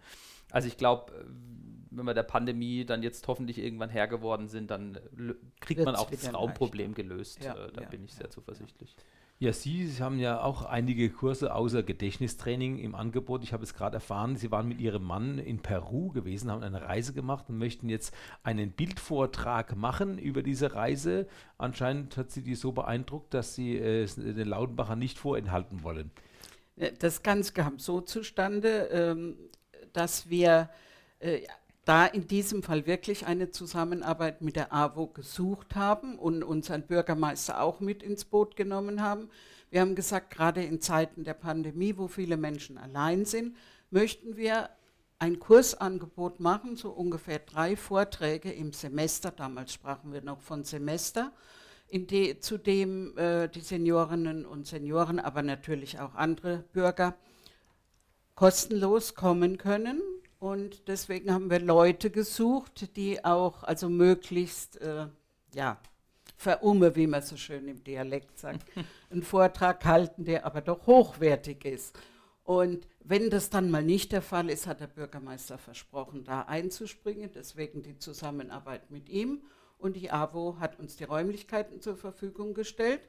Also 0.52 0.68
ich 0.68 0.78
glaube, 0.78 1.26
wenn 1.90 2.06
wir 2.06 2.14
der 2.14 2.24
Pandemie 2.24 2.86
dann 2.86 3.02
jetzt 3.02 3.28
hoffentlich 3.28 3.58
irgendwann 3.58 3.90
Herr 3.90 4.08
geworden 4.08 4.50
sind, 4.50 4.70
dann 4.70 4.96
äh, 4.96 5.34
kriegt 5.60 5.80
man 5.80 5.96
Wird's 5.96 6.00
auch 6.00 6.12
das 6.12 6.32
Raumproblem 6.32 6.94
gelöst. 6.94 7.44
Ja, 7.44 7.56
äh, 7.56 7.72
da 7.72 7.82
ja, 7.82 7.90
bin 7.90 8.04
ich 8.06 8.12
ja, 8.12 8.18
sehr 8.18 8.30
zuversichtlich. 8.30 8.96
Ja, 9.42 9.54
Sie 9.54 9.92
haben 10.00 10.20
ja 10.20 10.44
auch 10.44 10.66
einige 10.66 11.10
Kurse 11.10 11.56
außer 11.56 11.82
Gedächtnistraining 11.82 12.78
im 12.78 12.94
Angebot. 12.94 13.44
Ich 13.44 13.54
habe 13.54 13.64
es 13.64 13.74
gerade 13.74 13.96
erfahren, 13.96 14.36
Sie 14.36 14.52
waren 14.52 14.68
mit 14.68 14.80
Ihrem 14.80 15.04
Mann 15.04 15.40
in 15.40 15.64
Peru 15.64 16.12
gewesen, 16.12 16.52
haben 16.52 16.62
eine 16.62 16.84
Reise 16.84 17.12
gemacht 17.12 17.50
und 17.50 17.58
möchten 17.58 17.90
jetzt 17.90 18.14
einen 18.44 18.72
Bildvortrag 18.72 19.76
machen 19.76 20.20
über 20.20 20.44
diese 20.44 20.76
Reise. 20.76 21.28
Anscheinend 21.58 22.18
hat 22.18 22.30
Sie 22.30 22.44
die 22.44 22.54
so 22.54 22.72
beeindruckt, 22.72 23.34
dass 23.34 23.56
Sie 23.56 23.78
äh, 23.78 24.06
den 24.06 24.48
Lautenbacher 24.48 24.96
nicht 24.96 25.18
vorenthalten 25.18 25.82
wollen. 25.82 26.12
Äh, 26.76 26.92
Das 27.00 27.24
Ganze 27.24 27.54
kam 27.54 27.80
so 27.80 28.00
zustande, 28.00 28.90
ähm, 28.92 29.38
dass 29.92 30.30
wir 30.30 30.70
äh, 31.18 31.42
da 31.86 32.06
in 32.06 32.28
diesem 32.28 32.62
Fall 32.64 32.86
wirklich 32.86 33.26
eine 33.26 33.50
Zusammenarbeit 33.50 34.42
mit 34.42 34.56
der 34.56 34.72
AWO 34.72 35.08
gesucht 35.08 35.76
haben 35.76 36.20
und 36.20 36.44
unseren 36.44 36.84
Bürgermeister 36.84 37.62
auch 37.62 37.80
mit 37.80 38.04
ins 38.04 38.26
Boot 38.26 38.56
genommen 38.56 39.02
haben. 39.02 39.30
Wir 39.72 39.82
haben 39.82 39.96
gesagt, 39.96 40.32
gerade 40.32 40.64
in 40.64 40.82
Zeiten 40.82 41.24
der 41.24 41.34
Pandemie, 41.34 41.98
wo 41.98 42.08
viele 42.08 42.38
Menschen 42.38 42.78
allein 42.78 43.26
sind, 43.26 43.56
möchten 43.90 44.38
wir 44.38 44.70
ein 45.18 45.40
Kursangebot 45.40 46.40
machen, 46.40 46.76
so 46.76 46.90
ungefähr 46.90 47.40
drei 47.40 47.76
Vorträge 47.76 48.52
im 48.52 48.74
Semester. 48.74 49.32
Damals 49.32 49.74
sprachen 49.74 50.14
wir 50.14 50.22
noch 50.22 50.42
von 50.42 50.64
Semester 50.64 51.32
in 51.88 52.08
de, 52.08 52.40
zu 52.40 52.58
dem 52.58 53.18
äh, 53.18 53.48
die 53.48 53.62
Seniorinnen 53.62 54.46
und 54.46 54.66
Senioren, 54.66 55.20
aber 55.20 55.42
natürlich 55.42 56.00
auch 56.00 56.16
andere 56.16 56.64
Bürger 56.74 57.16
kostenlos 58.36 59.14
kommen 59.14 59.58
können. 59.58 60.02
Und 60.42 60.88
deswegen 60.88 61.32
haben 61.32 61.52
wir 61.52 61.60
Leute 61.60 62.10
gesucht, 62.10 62.96
die 62.96 63.24
auch 63.24 63.62
also 63.62 63.90
möglichst, 63.90 64.82
äh, 64.82 65.06
ja, 65.54 65.78
verumme, 66.36 66.96
wie 66.96 67.06
man 67.06 67.22
so 67.22 67.38
schön 67.38 67.68
im 67.68 67.84
Dialekt 67.84 68.40
sagt, 68.40 68.66
einen 69.12 69.22
Vortrag 69.22 69.86
halten, 69.86 70.26
der 70.26 70.44
aber 70.48 70.62
doch 70.62 70.88
hochwertig 70.88 71.64
ist. 71.66 71.96
Und 72.44 72.88
wenn 73.04 73.30
das 73.30 73.52
dann 73.52 73.70
mal 73.70 73.84
nicht 73.84 74.14
der 74.14 74.24
Fall 74.24 74.50
ist, 74.50 74.66
hat 74.66 74.80
der 74.80 74.88
Bürgermeister 74.88 75.60
versprochen, 75.60 76.24
da 76.24 76.42
einzuspringen. 76.42 77.30
Deswegen 77.36 77.84
die 77.84 78.00
Zusammenarbeit 78.00 78.90
mit 78.90 79.10
ihm. 79.10 79.44
Und 79.78 79.96
die 79.96 80.10
AWO 80.10 80.58
hat 80.60 80.80
uns 80.80 80.96
die 80.96 81.04
Räumlichkeiten 81.04 81.82
zur 81.82 81.98
Verfügung 81.98 82.56
gestellt. 82.56 83.02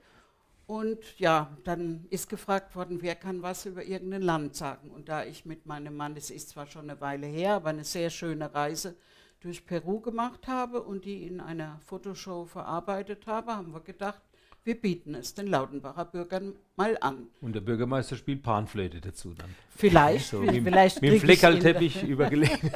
Und 0.72 1.18
ja, 1.18 1.54
dann 1.64 2.06
ist 2.08 2.30
gefragt 2.30 2.74
worden, 2.74 3.02
wer 3.02 3.14
kann 3.14 3.42
was 3.42 3.66
über 3.66 3.84
irgendein 3.84 4.22
Land 4.22 4.56
sagen. 4.56 4.90
Und 4.90 5.10
da 5.10 5.22
ich 5.22 5.44
mit 5.44 5.66
meinem 5.66 5.94
Mann, 5.94 6.16
es 6.16 6.30
ist 6.30 6.48
zwar 6.48 6.66
schon 6.66 6.88
eine 6.88 6.98
Weile 6.98 7.26
her, 7.26 7.56
aber 7.56 7.68
eine 7.68 7.84
sehr 7.84 8.08
schöne 8.08 8.54
Reise 8.54 8.96
durch 9.40 9.66
Peru 9.66 10.00
gemacht 10.00 10.48
habe 10.48 10.80
und 10.80 11.04
die 11.04 11.26
in 11.26 11.40
einer 11.40 11.78
Fotoshow 11.84 12.46
verarbeitet 12.46 13.26
habe, 13.26 13.54
haben 13.54 13.74
wir 13.74 13.82
gedacht, 13.82 14.22
wir 14.64 14.80
bieten 14.80 15.14
es 15.14 15.34
den 15.34 15.48
Lautenbacher 15.48 16.04
Bürgern 16.04 16.54
mal 16.76 16.96
an. 17.00 17.26
Und 17.40 17.54
der 17.54 17.60
Bürgermeister 17.60 18.16
spielt 18.16 18.42
Panflöte 18.42 19.00
dazu 19.00 19.34
dann. 19.34 19.50
Vielleicht, 19.74 20.28
So, 20.28 20.38
mit, 20.38 20.62
vielleicht 20.62 21.02
mit 21.02 21.12
dem 21.12 21.20
Fleckerlteppich 21.20 22.02
übergelegt. 22.04 22.60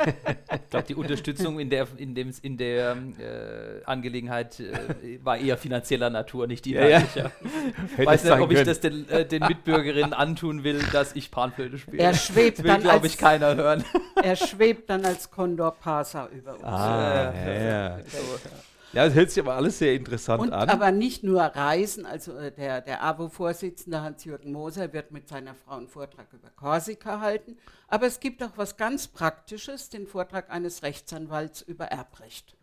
Ich 0.66 0.70
glaube, 0.70 0.86
die 0.88 0.94
Unterstützung 0.96 1.60
in 1.60 1.70
der, 1.70 1.86
in 1.96 2.14
dem, 2.16 2.32
in 2.42 2.56
der 2.56 2.96
äh, 2.96 3.84
Angelegenheit 3.84 4.58
äh, 4.58 5.20
war 5.22 5.38
eher 5.38 5.56
finanzieller 5.56 6.10
Natur, 6.10 6.48
nicht 6.48 6.66
Ja, 6.66 6.80
ja. 6.80 6.96
inhaltlicher. 6.98 7.30
Ich 7.92 7.98
Hätte 7.98 8.06
weiß 8.06 8.24
nicht, 8.24 8.32
ob 8.32 8.50
ich 8.50 8.56
können. 8.56 8.66
das 8.66 8.80
den, 8.80 9.08
äh, 9.08 9.24
den 9.26 9.44
Mitbürgerinnen 9.46 10.12
antun 10.12 10.64
will, 10.64 10.80
dass 10.92 11.14
ich 11.14 11.30
Panflöte 11.30 11.78
spiele. 11.78 12.02
Er 12.02 12.14
schwebt 12.14 12.58
das 12.58 12.64
will, 12.64 12.72
dann 12.72 12.82
glaube 12.82 13.06
ich, 13.06 13.16
keiner 13.16 13.54
hören. 13.54 13.84
Er 14.20 14.34
schwebt 14.34 14.90
dann 14.90 15.04
als 15.04 15.30
Condor 15.30 15.70
Pasa 15.70 16.28
über 16.36 16.54
uns. 16.54 16.64
Ah, 16.64 17.32
Ja, 17.32 17.52
ja, 17.52 17.98
ja. 17.98 17.98
Ja, 18.92 19.04
das 19.04 19.14
hört 19.14 19.30
sich 19.30 19.42
aber 19.42 19.54
alles 19.54 19.78
sehr 19.78 19.94
interessant 19.94 20.40
Und 20.42 20.52
an. 20.52 20.70
aber 20.70 20.90
nicht 20.92 21.22
nur 21.22 21.42
Reisen, 21.42 22.06
also 22.06 22.36
äh, 22.36 22.50
der, 22.52 22.80
der 22.80 23.02
AWO-Vorsitzende 23.04 24.00
Hans-Jürgen 24.00 24.52
Moser 24.52 24.92
wird 24.92 25.10
mit 25.10 25.28
seiner 25.28 25.54
Frau 25.54 25.76
einen 25.76 25.88
Vortrag 25.88 26.32
über 26.32 26.48
Korsika 26.50 27.20
halten, 27.20 27.58
aber 27.88 28.06
es 28.06 28.20
gibt 28.20 28.42
auch 28.42 28.52
was 28.56 28.76
ganz 28.76 29.08
Praktisches, 29.08 29.88
den 29.90 30.06
Vortrag 30.06 30.50
eines 30.50 30.82
Rechtsanwalts 30.82 31.62
über 31.62 31.86
Erbrecht. 31.86 32.56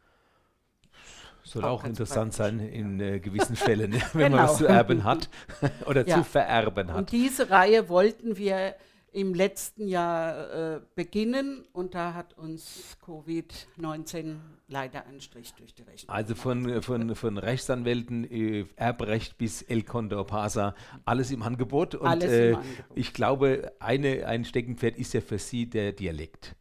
Soll 1.45 1.65
auch 1.65 1.81
auch 1.81 1.83
interessant 1.83 2.33
sein 2.33 2.59
in 2.61 3.01
äh, 3.01 3.19
gewissen 3.19 3.57
Fällen, 3.57 3.91
wenn 4.13 4.31
man 4.31 4.31
Genau. 4.31 4.43
was 4.43 4.57
zu 4.57 4.65
erben 4.65 5.03
hat 5.03 5.29
oder 5.85 6.07
Ja. 6.07 6.15
zu 6.17 6.23
vererben 6.23 6.89
hat. 6.89 6.97
Und 6.97 7.11
diese 7.11 7.49
Reihe 7.49 7.89
wollten 7.89 8.37
wir 8.37 8.75
im 9.13 9.33
letzten 9.33 9.87
Jahr 9.87 10.75
äh, 10.77 10.81
beginnen 10.95 11.65
und 11.71 11.93
da 11.95 12.13
hat 12.15 12.37
uns 12.37 12.97
Covid-19 13.05 14.37
leider 14.67 15.05
einen 15.05 15.21
Strich 15.21 15.53
durch 15.53 15.73
die 15.73 15.83
Rechnung. 15.83 16.13
Also 16.13 16.35
von, 16.35 16.81
von, 16.81 17.15
von 17.15 17.37
Rechtsanwälten, 17.37 18.23
äh, 18.29 18.65
Erbrecht 18.75 19.37
bis 19.37 19.61
El 19.61 19.83
Condor 19.83 20.25
Pasa, 20.25 20.73
alles 21.05 21.31
im 21.31 21.43
Angebot. 21.43 21.95
Und 21.95 22.07
Alles 22.07 22.31
äh, 22.31 22.49
im 22.51 22.55
Angebot. 22.57 22.85
ich 22.95 23.13
glaube, 23.13 23.71
eine, 23.79 24.25
ein 24.27 24.45
Steckenpferd 24.45 24.97
ist 24.97 25.13
ja 25.13 25.21
für 25.21 25.37
Sie 25.37 25.69
der 25.69 25.91
Dialekt. 25.93 26.55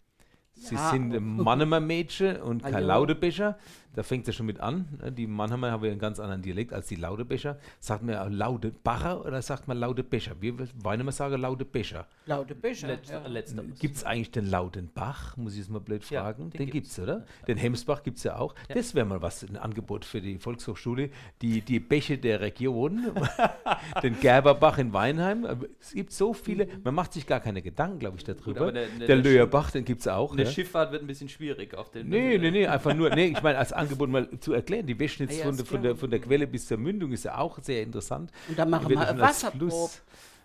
Sie 0.54 0.74
Ja. 0.76 0.90
sind 0.90 1.12
ein 1.14 1.36
Mannheimer 1.36 1.80
Mädchen 1.80 2.36
und 2.40 2.62
kein. 2.62 2.84
Laudebecher. 2.84 3.58
Da 3.94 4.02
fängt 4.02 4.26
es 4.26 4.34
schon 4.34 4.46
mit 4.46 4.58
an. 4.60 4.86
ne? 5.02 5.12
Die 5.12 5.26
Mannheimer 5.26 5.70
haben 5.70 5.84
ja 5.84 5.90
einen 5.90 6.00
ganz 6.00 6.18
anderen 6.18 6.40
Dialekt 6.42 6.72
als 6.72 6.86
die 6.86 6.96
Laudebecher. 6.96 7.58
Sagt 7.80 8.02
man 8.02 8.14
ja 8.14 8.24
Laudebacher 8.26 9.24
oder 9.24 9.42
sagt 9.42 9.68
man 9.68 9.76
Laudebecher? 9.78 10.32
Wir 10.40 10.54
wollen 10.82 11.00
immer 11.00 11.12
sagen 11.12 11.40
Laudebecher. 11.40 12.06
Laute 12.26 12.54
Bücher. 12.54 12.88
Letz- 12.88 13.10
ja. 13.10 13.26
Letzteres. 13.26 13.78
Gibt 13.80 13.96
es 13.96 14.04
eigentlich 14.04 14.30
den 14.30 14.48
Laudenbach? 14.50 15.36
Muss 15.36 15.54
ich 15.54 15.60
es 15.60 15.68
mal 15.68 15.80
blöd 15.80 16.08
Ja, 16.10 16.22
fragen? 16.22 16.50
den 16.50 16.58
den 16.58 16.70
gibt 16.70 16.86
es, 16.86 16.96
gibt's. 16.96 16.98
oder? 17.10 17.26
Den 17.46 17.58
Hemsbach 17.58 18.02
gibt 18.02 18.18
es 18.18 18.24
ja 18.24 18.36
auch. 18.36 18.54
Ja. 18.68 18.74
Das 18.76 18.94
wäre 18.94 19.04
mal 19.04 19.20
was, 19.20 19.42
ein 19.42 19.56
Angebot 19.56 20.04
für 20.04 20.20
die 20.20 20.38
Volkshochschule. 20.38 21.10
Die, 21.42 21.60
die 21.60 21.80
Bäche 21.80 22.16
der 22.18 22.40
Region, 22.40 23.12
den 24.02 24.18
Gerberbach 24.20 24.78
in 24.78 24.92
Weinheim. 24.92 25.46
Es 25.80 25.92
gibt 25.92 26.12
so 26.12 26.32
viele, 26.32 26.66
man 26.84 26.94
macht 26.94 27.12
sich 27.12 27.26
gar 27.26 27.40
keine 27.40 27.62
Gedanken, 27.62 27.98
glaube 27.98 28.16
ich, 28.16 28.24
darüber. 28.24 28.60
aber 28.62 28.72
der- 28.72 28.86
der- 28.86 28.98
der 28.98 29.06
der 29.08 29.16
Löherbach, 29.16 29.70
den 29.70 29.84
gibt 29.84 30.00
es 30.00 30.08
auch. 30.08 30.32
Eine 30.32 30.44
ja. 30.44 30.50
Schifffahrt 30.50 30.92
wird 30.92 31.02
ein 31.02 31.06
bisschen 31.06 31.28
schwierig 31.28 31.74
auf 31.74 31.90
den. 31.90 32.08
Nee, 32.08 32.38
nee, 32.38 32.50
nee, 32.50 32.66
einfach 32.66 32.94
nur, 32.94 33.10
nee, 33.10 33.26
ich 33.26 33.42
meine, 33.42 33.58
als 33.58 33.72
Angebot 33.82 34.08
mal 34.08 34.28
zu 34.40 34.52
erklären, 34.52 34.86
die 34.86 34.98
Wäschnitz 34.98 35.38
Ja, 35.38 35.44
von, 35.44 35.82
der, 35.82 35.96
von, 35.96 36.10
der, 36.10 36.20
Quelle 36.20 36.46
bis 36.46 36.66
zur 36.66 36.78
Mündung 36.78 37.12
ist 37.12 37.24
ja 37.24 37.38
auch 37.38 37.58
sehr 37.60 37.82
interessant. 37.82 38.30
Und 38.48 38.58
dann 38.58 38.70
machen 38.70 38.88
wir 38.88 38.96
schon 38.96 39.06
eine 39.06 39.22
als 39.22 39.44
Wasserprobe. 39.44 39.90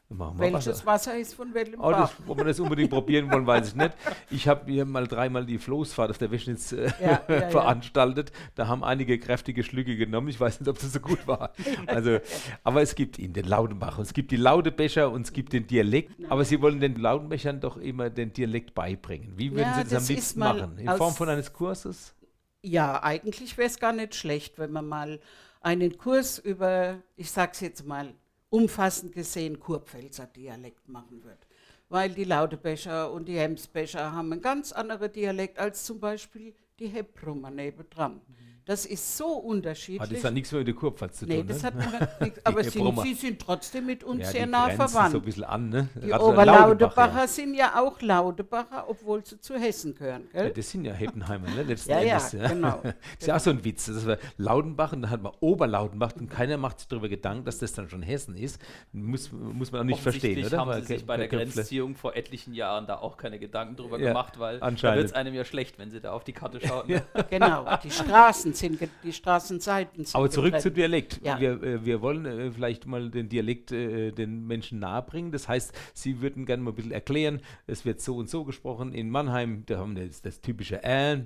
Welches 0.10 0.68
Wasser. 0.68 0.86
Wasser 0.86 1.18
ist 1.18 1.34
von 1.34 1.54
welchem 1.54 1.82
Oh, 1.82 1.92
das, 1.92 2.14
ob 2.26 2.38
wir 2.38 2.46
das 2.46 2.60
unbedingt 2.62 2.90
probieren 2.90 3.30
wollen, 3.30 3.46
weiß 3.46 3.70
ich 3.70 3.76
nicht. 3.76 3.92
Ich 4.32 4.48
habe 4.48 4.72
hier 4.72 4.86
mal 4.86 5.06
dreimal 5.06 5.46
die 5.46 5.58
Floßfahrt 5.58 6.12
auf 6.12 6.18
der 6.18 6.32
Weschnitz 6.32 6.72
äh, 6.72 6.90
Ja, 7.02 7.22
ja, 7.28 7.50
veranstaltet. 7.50 8.32
Da 8.56 8.68
haben 8.68 8.86
einige 8.86 9.20
kräftige 9.20 9.64
Schlücke 9.64 9.98
genommen. 9.98 10.30
Ich 10.30 10.40
weiß 10.40 10.62
nicht, 10.62 10.70
ob 10.70 10.80
das 10.80 10.94
so 10.94 11.02
gut 11.02 11.28
war. 11.28 11.52
Also, 11.88 12.20
aber 12.64 12.82
es 12.82 12.96
gibt 12.96 13.20
ihn, 13.20 13.34
den 13.34 13.48
Laudenbach. 13.48 13.98
Und 13.98 14.06
es 14.06 14.14
gibt 14.14 14.32
die 14.32 14.38
Laudebecher 14.38 15.12
und 15.12 15.24
es 15.24 15.34
gibt 15.34 15.52
den 15.52 15.68
Dialekt. 15.68 16.12
Aber 16.30 16.46
Sie 16.46 16.62
wollen 16.62 16.80
den 16.80 16.96
Laudenbechern 16.96 17.60
doch 17.60 17.76
immer 17.76 18.10
den 18.10 18.32
Dialekt 18.32 18.74
beibringen. 18.74 19.34
Wie 19.36 19.52
würden 19.52 19.74
Sie 19.76 19.82
das, 19.82 19.90
das 19.90 20.04
am 20.04 20.16
liebsten 20.16 20.40
machen? 20.40 20.78
In 20.78 20.90
Form 20.92 21.14
von 21.14 21.28
eines 21.28 21.52
Kurses? 21.52 22.14
Ja, 22.62 23.02
eigentlich 23.04 23.58
wäre 23.58 23.68
es 23.68 23.80
gar 23.80 23.94
nicht 23.94 24.16
schlecht, 24.16 24.58
wenn 24.60 24.72
man 24.72 24.88
mal 24.88 25.20
einen 25.62 25.98
Kurs 25.98 26.40
über, 26.40 27.02
ich 27.16 27.32
sag's 27.32 27.60
jetzt 27.62 27.86
mal, 27.86 28.14
umfassend 28.50 29.14
gesehen 29.14 29.60
Kurpfälzer 29.60 30.28
Dialekt 30.28 30.88
machen 30.88 31.24
wird. 31.24 31.48
Weil 31.90 32.12
die 32.12 32.24
Lautebecher 32.24 33.12
und 33.12 33.28
die 33.28 33.38
Hemsbecher 33.38 34.12
haben 34.12 34.32
einen 34.32 34.42
ganz 34.42 34.72
anderen 34.72 35.12
Dialekt 35.12 35.60
als 35.60 35.86
zum 35.86 36.00
Beispiel 36.00 36.54
die 36.80 36.88
Hebrummer 36.88 37.52
nebendran. 37.52 38.22
Das 38.68 38.86
ist 38.86 39.18
so 39.18 39.38
Hat 39.38 39.44
unterschiedlich. 39.46 40.12
jetzt 40.12 40.26
dann 40.26 40.34
nichts 40.34 40.52
mehr 40.52 40.60
mit 40.60 40.68
der 40.68 40.76
Kurpfalz 40.76 41.20
zu 41.20 41.26
nee, 41.26 41.38
tun. 41.38 41.48
das 41.48 41.62
ne? 41.64 41.68
hat 41.68 41.76
man 41.78 42.08
nichts. 42.20 42.46
Aber 42.46 42.64
sind, 42.64 43.00
sie 43.02 43.14
sind 43.14 43.40
trotzdem 43.42 43.86
mit 43.86 44.04
uns 44.04 44.24
ja, 44.24 44.26
sehr 44.28 44.46
die 44.46 44.52
nah 44.52 44.66
grenzen 44.68 44.88
verwandt. 44.90 45.12
so 45.14 45.18
ein 45.20 45.24
bisschen 45.24 45.44
an. 45.46 45.70
Ne? 45.70 45.90
Die 46.04 46.14
Also 46.14 46.28
Oberlaudebacher 46.28 47.20
ja. 47.22 47.28
sind 47.28 47.54
ja 47.54 47.80
auch 47.82 48.02
Laudebacher, 48.02 48.90
obwohl 48.90 49.26
sie 49.26 49.40
zu 49.40 49.56
Hessen 49.58 49.96
gehören. 49.96 50.28
Ja, 50.34 50.42
Gell? 50.44 50.52
das 50.52 50.70
sind 50.70 50.84
ja 50.84 50.92
Heppenheimer, 50.94 51.48
ne? 51.50 51.64
letzten 51.64 51.92
Ja, 51.92 52.02
ja, 52.02 52.18
Endes. 52.18 52.32
genau, 52.52 52.80
Das 52.84 52.94
ist 53.22 53.28
ja 53.28 53.36
auch 53.38 53.40
so 53.40 53.50
ein 53.52 53.64
Witz. 53.64 53.86
Das 53.86 54.06
war 54.06 54.18
Laudenbach 54.38 54.92
und 54.92 55.04
dann 55.04 55.12
hat 55.12 55.22
man 55.22 55.32
Oberlaudenbach 55.40 56.12
und 56.20 56.30
keiner 56.30 56.58
macht 56.58 56.80
sich 56.80 56.90
darüber 56.90 57.08
Gedanken, 57.08 57.46
dass 57.46 57.60
das 57.60 57.72
dann 57.72 57.90
schon 57.90 58.02
Hessen 58.02 58.36
ist. 58.36 58.62
Muss, 58.92 59.32
muss 59.32 59.72
man 59.72 59.80
auch 59.82 59.86
nicht 59.86 60.02
verstehen, 60.02 60.32
Offensichtlich 60.32 60.48
oder? 60.54 60.58
haben 60.76 60.82
sie 60.82 60.88
sich 60.94 61.06
bei 61.06 61.16
der 61.16 61.30
Grenzziehung 61.30 61.96
vor 61.96 62.18
etlichen 62.18 62.54
Jahren 62.54 62.86
da 62.86 62.98
auch 62.98 63.16
keine 63.16 63.40
Gedanken 63.40 63.78
drüber 63.78 63.98
Ja, 63.98 64.10
gemacht, 64.10 64.40
weil 64.40 64.60
da 64.60 64.66
anscheinend. 64.66 64.98
wird 64.98 65.08
es 65.08 65.14
einem 65.14 65.34
ja 65.34 65.46
schlecht, 65.46 65.80
wenn 65.80 65.90
sie 65.90 66.02
da 66.02 66.12
auf 66.12 66.26
die 66.26 66.34
Karte 66.34 66.60
schauen. 66.60 66.88
ne? 66.88 67.02
Genau, 67.30 67.66
die 67.82 67.92
Straßen 67.92 68.54
sind, 68.58 68.80
die 69.04 69.14
Straßenseiten 69.14 70.06
sind 70.06 70.16
Aber 70.16 70.30
zurück 70.30 70.54
getrennt. 70.54 70.64
zum 70.64 70.74
Dialekt. 70.74 71.22
Ja. 71.24 71.40
Wir, 71.40 71.62
äh, 71.64 71.86
wir 71.86 72.02
wollen 72.02 72.26
äh, 72.26 72.52
vielleicht 72.52 72.86
mal 72.86 73.10
den 73.10 73.30
Dialekt 73.30 73.72
äh, 73.72 74.12
den 74.12 74.46
Menschen 74.48 74.80
nahebringen. 74.80 75.32
Das 75.32 75.48
heißt, 75.48 75.74
Sie 75.94 76.22
würden 76.22 76.46
gerne 76.46 76.64
mal 76.64 76.72
ein 76.72 76.76
bisschen 76.76 76.92
erklären, 76.92 77.42
es 77.68 77.86
wird 77.86 78.02
so 78.02 78.18
und 78.18 78.30
so 78.30 78.44
gesprochen. 78.44 78.94
In 78.94 79.10
Mannheim, 79.10 79.64
da 79.66 79.78
haben 79.78 79.96
wir 79.96 80.08
das, 80.08 80.22
das 80.22 80.42
typische 80.42 80.84
Ä. 80.84 81.26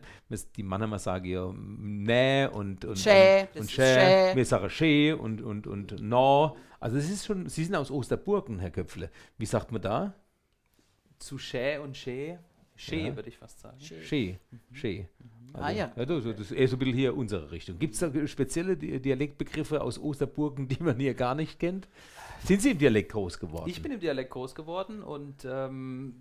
Die 0.55 0.63
Mannheimer 0.63 0.99
sagen 0.99 1.25
ja 1.25 1.51
Nä 1.53 2.47
und, 2.47 2.85
und, 2.85 2.97
Schä, 2.97 3.47
und, 3.53 3.61
und. 3.61 3.71
Schä. 3.71 4.35
Wir 4.35 4.45
sagen 4.45 4.69
Schä 4.69 5.13
und, 5.13 5.41
und, 5.41 5.67
und 5.67 6.01
No. 6.01 6.55
Also 6.79 6.97
es 6.97 7.09
ist 7.09 7.25
schon, 7.25 7.47
Sie 7.47 7.63
sind 7.63 7.75
aus 7.75 7.91
Osterburgen, 7.91 8.59
Herr 8.59 8.71
Köpfle. 8.71 9.09
Wie 9.37 9.45
sagt 9.45 9.71
man 9.71 9.81
da? 9.81 10.13
Zu 11.19 11.37
Schä 11.37 11.77
und 11.77 11.95
Schä. 11.95 12.39
Schä, 12.81 13.07
Ja. 13.07 13.15
würde 13.15 13.29
ich 13.29 13.37
fast 13.37 13.59
sagen. 13.59 13.79
Schä. 13.79 14.37
Schä. 14.73 15.07
Ah, 15.53 15.69
ja. 15.69 15.87
das, 15.95 16.07
das 16.23 16.39
ist 16.39 16.51
eher 16.51 16.67
so 16.67 16.77
ein 16.77 16.79
bisschen 16.79 16.95
hier 16.95 17.15
unsere 17.15 17.51
Richtung. 17.51 17.77
Gibt 17.77 17.93
es 17.93 17.99
da 17.99 18.27
spezielle 18.27 18.77
Di- 18.77 18.99
Dialektbegriffe 19.01 19.81
aus 19.81 19.99
Osterburgen, 19.99 20.67
die 20.67 20.81
man 20.81 20.97
hier 20.97 21.13
gar 21.13 21.35
nicht 21.35 21.59
kennt? 21.59 21.87
Sind 22.43 22.61
Sie 22.61 22.71
im 22.71 22.77
Dialekt 22.77 23.11
groß 23.11 23.37
geworden? 23.37 23.69
Ich 23.69 23.81
bin 23.81 23.91
im 23.91 23.99
Dialekt 23.99 24.31
groß 24.31 24.55
geworden 24.55 25.03
und 25.03 25.45
ähm, 25.45 26.15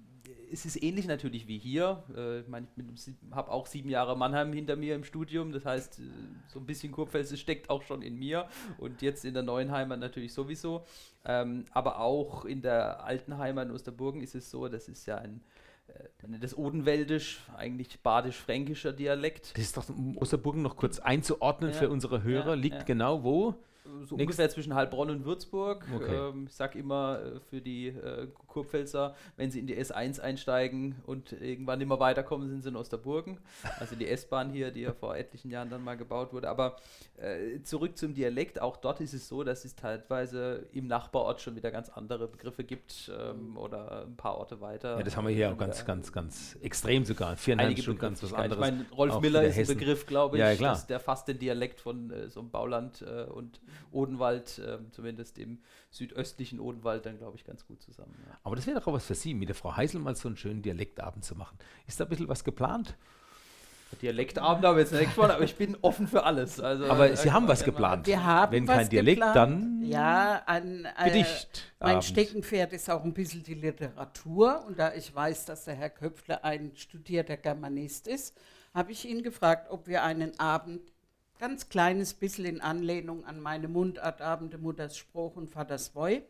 es 0.53 0.67
ist 0.67 0.83
ähnlich 0.83 1.07
natürlich 1.07 1.47
wie 1.47 1.59
hier. 1.59 2.03
Äh, 2.15 2.41
ich 2.41 2.49
meine, 2.49 2.67
ich 2.77 3.15
habe 3.31 3.51
auch 3.53 3.67
sieben 3.67 3.89
Jahre 3.89 4.19
Mannheim 4.19 4.53
hinter 4.53 4.75
mir 4.77 4.97
im 4.97 5.05
Studium. 5.05 5.53
Das 5.53 5.65
heißt, 5.65 6.01
äh, 6.01 6.03
so 6.49 6.59
ein 6.59 6.67
bisschen 6.67 6.91
Kurpfälzisch 6.93 7.41
steckt 7.41 7.71
auch 7.71 7.83
schon 7.83 8.03
in 8.03 8.19
mir 8.19 8.49
und 8.79 9.01
jetzt 9.01 9.25
in 9.25 9.33
der 9.33 9.45
neuen 9.45 9.71
Heimat 9.71 10.01
natürlich 10.01 10.35
sowieso. 10.35 10.85
Ähm, 11.25 11.65
aber 11.71 12.01
auch 12.01 12.45
in 12.45 12.63
der 12.63 13.05
alten 13.05 13.39
Heimat 13.39 13.69
in 13.69 13.75
Osterburgen 13.75 14.21
ist 14.23 14.35
es 14.35 14.51
so, 14.51 14.67
das 14.69 14.89
ist 14.89 15.07
ja 15.07 15.19
ein 15.19 15.37
äh, 15.37 15.41
das 16.41 16.57
Odenwäldisch, 16.57 17.41
eigentlich 17.57 18.01
badisch-fränkischer 18.01 18.93
Dialekt. 18.93 19.53
Das 19.57 19.63
ist 19.65 19.77
doch 19.77 19.89
um 19.89 20.17
Osterburgen 20.17 20.63
noch 20.63 20.77
kurz 20.77 20.99
einzuordnen 20.99 21.71
Ja, 21.71 21.77
für 21.77 21.91
unsere 21.91 22.23
Hörer. 22.23 22.49
ja, 22.51 22.55
Liegt 22.55 22.77
ja. 22.77 22.83
genau 22.83 23.23
wo? 23.25 23.55
So 24.05 24.17
ungefähr 24.17 24.49
zwischen 24.51 24.75
Heilbronn 24.75 25.11
und 25.11 25.25
Würzburg. 25.25 25.87
Okay. 25.95 26.15
Ähm, 26.15 26.47
ich 26.49 26.55
sag 26.55 26.75
immer 26.75 27.21
äh, 27.21 27.41
für 27.49 27.61
die 27.61 27.89
äh, 27.89 28.29
Kurpfälzer, 28.47 29.15
wenn 29.37 29.51
sie 29.51 29.61
in 29.61 29.67
die 29.67 29.77
S1 29.77 30.21
einsteigen 30.21 30.97
und 31.07 31.33
irgendwann 31.33 31.81
immer 31.81 31.99
weiterkommen, 32.01 32.49
sind 32.49 32.63
sie 32.63 32.69
in 32.69 32.77
Osterburgen. 32.77 33.39
Also 33.79 33.97
die 33.97 34.07
S-Bahn 34.09 34.51
hier, 34.51 34.71
die 34.71 34.83
ja 34.83 34.93
vor 34.93 35.17
etlichen 35.17 35.51
Jahren 35.51 35.71
dann 35.71 35.83
mal 35.83 35.97
gebaut 35.97 36.33
wurde. 36.33 36.49
Aber 36.49 36.77
äh, 37.17 37.63
zurück 37.63 37.97
zum 37.97 38.15
Dialekt, 38.15 38.61
auch 38.61 38.77
dort 38.77 39.01
ist 39.01 39.15
es 39.15 39.29
so, 39.29 39.45
dass 39.45 39.65
es 39.65 39.75
teilweise 39.77 40.67
im 40.73 40.87
Nachbarort 40.87 41.41
schon 41.41 41.57
wieder 41.57 41.71
ganz 41.71 41.89
andere 41.89 42.29
Begriffe 42.29 42.65
gibt 42.65 43.11
ähm, 43.19 43.57
oder 43.57 44.07
ein 44.07 44.17
paar 44.17 44.37
Orte 44.37 44.61
weiter. 44.61 44.99
Ja, 44.99 45.03
das 45.03 45.17
haben 45.17 45.27
wir 45.27 45.35
hier 45.35 45.53
auch 45.53 45.59
ganz, 45.59 45.85
ganz, 45.85 46.13
ganz 46.13 46.59
extrem 46.63 47.05
sogar. 47.05 47.37
Viereinhalb 47.37 47.79
Stunden 47.79 48.01
ganz 48.01 48.23
was 48.23 48.33
anderes. 48.33 48.55
Ich 48.55 48.59
meine, 48.61 48.87
Rolf 48.97 49.21
Miller 49.21 49.43
ist 49.43 49.55
ein 49.55 49.61
Hessen. 49.61 49.79
Begriff, 49.79 50.07
glaube 50.07 50.37
ich, 50.37 50.41
Ja, 50.41 50.51
ja, 50.51 50.57
klar. 50.57 50.73
dass 50.73 50.87
der 50.87 51.01
fast 51.01 51.29
den 51.29 51.39
Dialekt 51.39 51.81
von 51.81 52.11
äh, 52.11 52.29
so 52.29 52.41
einem 52.41 52.51
Bauland 52.51 53.03
äh, 53.03 53.25
und 53.25 53.61
Odenwald, 53.93 54.61
ähm, 54.67 54.91
zumindest 54.93 55.39
im 55.39 55.59
südöstlichen 55.91 56.61
Odenwald, 56.61 57.07
dann 57.07 57.19
glaube 57.19 57.37
ich 57.37 57.45
ganz 57.45 57.67
gut 57.67 57.83
zusammen. 57.83 58.15
Ja. 58.27 58.39
Aber 58.43 58.57
das 58.57 58.67
wäre 58.67 58.79
doch 58.79 58.87
auch 58.87 58.93
was 58.93 59.07
für 59.07 59.15
Sie, 59.15 59.35
mit 59.35 59.49
der 59.49 59.57
Frau 59.57 59.77
Heisel 59.77 60.01
mal 60.01 60.17
so 60.17 60.29
einen 60.29 60.37
schönen 60.37 60.63
Dialektabend 60.63 61.25
zu 61.25 61.35
machen. 61.35 61.59
Ist 61.87 62.01
da 62.01 62.05
ein 62.05 62.11
bisschen 62.11 62.29
was 62.29 62.45
geplant? 62.45 62.97
Dialektabend 64.01 64.65
habe 64.65 64.81
ich 64.81 64.85
jetzt 64.85 64.93
nicht 64.93 65.07
gesprochen, 65.07 65.33
aber 65.33 65.45
ich 65.45 65.57
bin 65.57 65.77
offen 65.83 66.07
für 66.07 66.23
alles. 66.23 66.61
Also, 66.61 66.87
Aber 66.87 67.11
äh, 67.11 67.17
Sie 67.17 67.33
haben 67.33 67.49
was 67.49 67.65
geplant. 67.65 68.07
Wir 68.07 68.25
haben 68.25 68.53
Wenn 68.53 68.69
was 68.69 68.77
kein 68.77 68.89
Dialekt, 68.89 69.21
geplant. 69.21 69.37
dann 69.37 69.83
ja, 69.83 70.43
ein 70.47 70.87
äh, 70.97 71.05
Gedicht. 71.07 71.73
Mein 71.81 72.01
Steckenpferd 72.01 72.73
ist 72.73 72.89
auch 72.89 73.03
ein 73.03 73.13
bisschen 73.13 73.43
die 73.43 73.55
Literatur. 73.55 74.65
Und 74.67 74.79
da 74.79 74.95
ich 74.95 75.13
weiß, 75.15 75.45
dass 75.47 75.65
der 75.65 75.75
Herr 75.75 75.91
Köpfle 75.91 76.45
ein 76.45 76.73
studierter 76.77 77.37
Germanist 77.37 78.07
ist, 78.07 78.37
habe 78.75 78.93
ich 78.93 79.09
ihn 79.09 79.23
gefragt, 79.23 79.71
ob 79.71 79.89
wir 79.89 80.05
einen 80.05 80.39
Abend, 80.39 80.81
ganz 81.41 81.71
kleines 81.71 82.13
bisschen 82.13 82.45
in 82.45 82.61
Anlehnung 82.61 83.25
an 83.25 83.41
meine 83.41 83.67
Mundartabende 83.67 84.59
Mutters 84.59 84.99
Spruch 84.99 85.37
und 85.37 85.49
Vaters 85.49 85.89
Boy, 85.89 86.23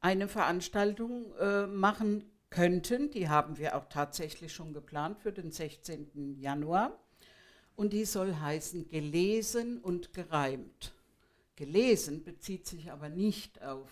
eine 0.00 0.28
Veranstaltung 0.28 1.34
äh, 1.40 1.66
machen 1.66 2.30
könnten. 2.50 3.10
Die 3.10 3.30
haben 3.30 3.56
wir 3.56 3.74
auch 3.74 3.86
tatsächlich 3.86 4.52
schon 4.52 4.74
geplant 4.74 5.18
für 5.20 5.32
den 5.32 5.50
16. 5.50 6.36
Januar. 6.38 6.92
Und 7.76 7.94
die 7.94 8.04
soll 8.04 8.34
heißen 8.34 8.88
gelesen 8.88 9.78
und 9.78 10.12
gereimt. 10.12 10.92
Gelesen 11.56 12.22
bezieht 12.22 12.66
sich 12.66 12.92
aber 12.92 13.08
nicht 13.08 13.62
auf 13.62 13.88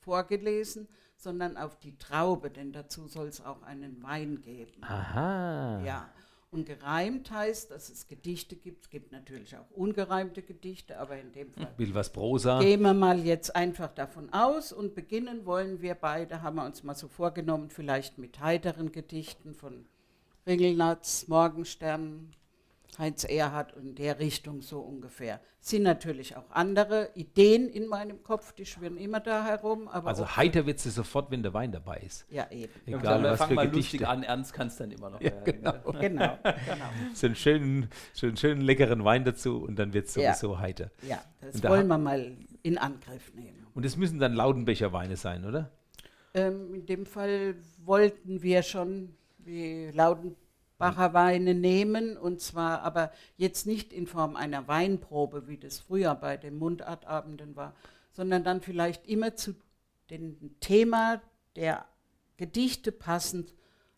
vorgelesen, 0.00 0.88
sondern 1.16 1.58
auf 1.58 1.78
die 1.78 1.98
Traube, 1.98 2.50
denn 2.50 2.72
dazu 2.72 3.08
soll 3.08 3.26
es 3.26 3.44
auch 3.44 3.62
einen 3.62 4.02
Wein 4.02 4.40
geben. 4.40 4.82
Aha. 4.82 5.82
Ja. 5.84 6.08
Und 6.50 6.64
gereimt 6.64 7.30
heißt, 7.30 7.70
dass 7.70 7.90
es 7.90 8.06
Gedichte 8.06 8.56
gibt. 8.56 8.84
Es 8.84 8.90
gibt 8.90 9.12
natürlich 9.12 9.54
auch 9.54 9.70
ungereimte 9.70 10.42
Gedichte, 10.42 10.98
aber 10.98 11.18
in 11.18 11.32
dem 11.32 11.52
Fall 11.52 11.74
Will 11.76 11.94
was 11.94 12.10
Prosa. 12.10 12.60
gehen 12.60 12.80
wir 12.80 12.94
mal 12.94 13.18
jetzt 13.18 13.54
einfach 13.54 13.92
davon 13.94 14.32
aus 14.32 14.72
und 14.72 14.94
beginnen 14.94 15.44
wollen 15.44 15.82
wir 15.82 15.94
beide, 15.94 16.40
haben 16.40 16.56
wir 16.56 16.64
uns 16.64 16.82
mal 16.82 16.94
so 16.94 17.06
vorgenommen, 17.06 17.68
vielleicht 17.68 18.16
mit 18.16 18.40
heiteren 18.40 18.92
Gedichten 18.92 19.54
von 19.54 19.84
Ringelnatz, 20.46 21.28
Morgenstern, 21.28 22.32
Heinz 22.96 23.24
Erhardt 23.24 23.74
und 23.74 23.86
in 23.86 23.94
der 23.94 24.18
Richtung 24.18 24.62
so 24.62 24.80
ungefähr. 24.80 25.40
Sind 25.60 25.82
natürlich 25.82 26.36
auch 26.36 26.50
andere 26.50 27.10
Ideen 27.14 27.68
in 27.68 27.86
meinem 27.86 28.22
Kopf, 28.22 28.52
die 28.54 28.64
schwirren 28.64 28.96
immer 28.96 29.20
da 29.20 29.44
herum. 29.44 29.86
Aber 29.88 30.08
Also 30.08 30.36
heiter 30.36 30.66
wird 30.66 30.78
sie 30.78 30.90
sofort, 30.90 31.30
wenn 31.30 31.42
der 31.42 31.52
Wein 31.54 31.70
dabei 31.70 31.98
ist. 31.98 32.26
Ja, 32.30 32.50
eben. 32.50 32.72
Ja, 32.86 32.98
Egal 32.98 33.22
wir 33.22 33.30
was 33.30 33.38
fangen 33.38 33.50
für 33.50 33.54
mal 33.56 33.66
Gedichte. 33.68 33.96
lustig 33.98 34.08
an, 34.08 34.22
ernst 34.22 34.52
kann 34.52 34.68
es 34.68 34.76
dann 34.76 34.90
immer 34.90 35.10
noch 35.10 35.20
Ja, 35.20 35.30
werden. 35.32 35.44
genau. 35.44 35.72
gell? 35.92 36.10
Genau, 36.10 36.38
genau. 36.42 36.84
So 37.14 37.26
einen 37.26 37.36
schönen, 37.36 37.88
schönen, 38.14 38.36
schönen 38.36 38.60
leckeren 38.62 39.04
Wein 39.04 39.24
dazu 39.24 39.58
und 39.62 39.76
dann 39.78 39.92
wird 39.92 40.06
es 40.06 40.14
Ja. 40.14 40.32
sowieso 40.34 40.58
heiter. 40.58 40.90
Ja, 41.02 41.22
das 41.40 41.56
Und 41.56 41.64
da 41.64 41.70
wollen 41.70 41.86
wir 41.88 41.98
mal 41.98 42.36
in 42.62 42.78
Angriff 42.78 43.32
nehmen. 43.34 43.66
Und 43.74 43.84
es 43.84 43.96
müssen 43.96 44.18
dann 44.18 44.32
Laudenbecher 44.34 44.92
Weine 44.92 45.16
sein, 45.16 45.44
oder? 45.44 45.70
Ähm, 46.34 46.74
in 46.74 46.86
dem 46.86 47.06
Fall 47.06 47.54
wollten 47.84 48.42
wir 48.42 48.62
schon 48.62 49.14
die 49.38 49.90
Laudenbacher 50.78 51.12
Weine 51.12 51.54
nehmen 51.54 52.16
und 52.16 52.40
zwar 52.40 52.82
aber 52.82 53.10
jetzt 53.36 53.66
nicht 53.66 53.92
in 53.92 54.06
Form 54.06 54.36
einer 54.36 54.68
Weinprobe, 54.68 55.48
wie 55.48 55.58
das 55.58 55.80
früher 55.80 56.14
bei 56.14 56.36
den 56.36 56.56
Mundartabenden 56.56 57.56
war, 57.56 57.74
sondern 58.12 58.44
dann 58.44 58.60
vielleicht 58.60 59.06
immer 59.06 59.34
zu 59.34 59.54
dem 60.10 60.54
Thema 60.60 61.20
der 61.56 61.84
Gedichte 62.36 62.92
passend 62.92 63.54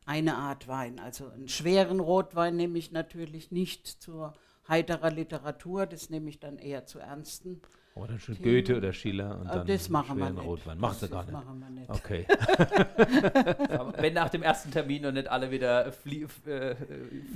eine 0.07 0.37
Art 0.37 0.69
Wein. 0.69 0.99
Also 0.99 1.29
einen 1.29 1.49
schweren 1.49 2.01
Rotwein 2.01 2.57
nehme 2.57 2.79
ich 2.79 2.93
natürlich 2.93 3.51
nicht 3.51 3.87
zur 3.87 4.33
heiterer 4.66 5.11
Literatur, 5.11 5.85
das 5.85 6.09
nehme 6.09 6.31
ich 6.31 6.40
dann 6.40 6.57
eher 6.57 6.87
zu 6.87 6.99
ernsten. 6.99 7.61
Oder 8.01 8.19
schon 8.19 8.37
Themen. 8.37 8.45
Goethe 8.55 8.77
oder 8.77 8.93
Schiller 8.93 9.39
und 9.41 9.47
Äh, 9.49 9.53
dann 9.53 9.67
das 9.67 9.89
machen 9.89 10.19
wir 10.19 10.31
nicht. 10.31 10.45
Rotwein. 10.45 10.79
Macht 10.79 11.03
er 11.03 11.09
das 11.09 11.11
gar 11.11 11.23
nicht. 11.25 11.33
machen 11.33 11.61
wir 11.61 11.71
nicht. 11.71 11.91
Okay. 11.91 12.27
Wenn 13.99 14.15
nach 14.15 14.29
dem 14.31 14.43
ersten 14.43 14.71
Termin 14.71 15.03
noch 15.03 15.13
nicht 15.13 15.29
alle 15.29 15.51
wieder 15.51 15.93
flie- 15.93 16.27
äh, 16.47 16.75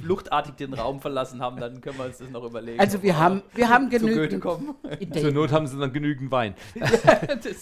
fluchtartig 0.02 0.54
den 0.56 0.74
Raum 0.74 1.00
verlassen 1.00 1.40
haben, 1.40 1.58
dann 1.58 1.80
können 1.80 1.98
wir 1.98 2.06
uns 2.06 2.18
das 2.18 2.30
noch 2.30 2.44
überlegen. 2.44 2.80
Also 2.80 3.02
wir 3.02 3.18
haben, 3.18 3.42
wir 3.54 3.68
haben 3.68 3.90
zu 3.90 3.98
Goethe 3.98 4.14
genügend 4.14 4.40
kommen. 4.42 4.74
Zur. 5.12 5.32
Not 5.32 5.52
haben 5.52 5.66
sie 5.66 5.78
dann 5.78 5.92
genügend 5.92 6.30
Wein. 6.30 6.54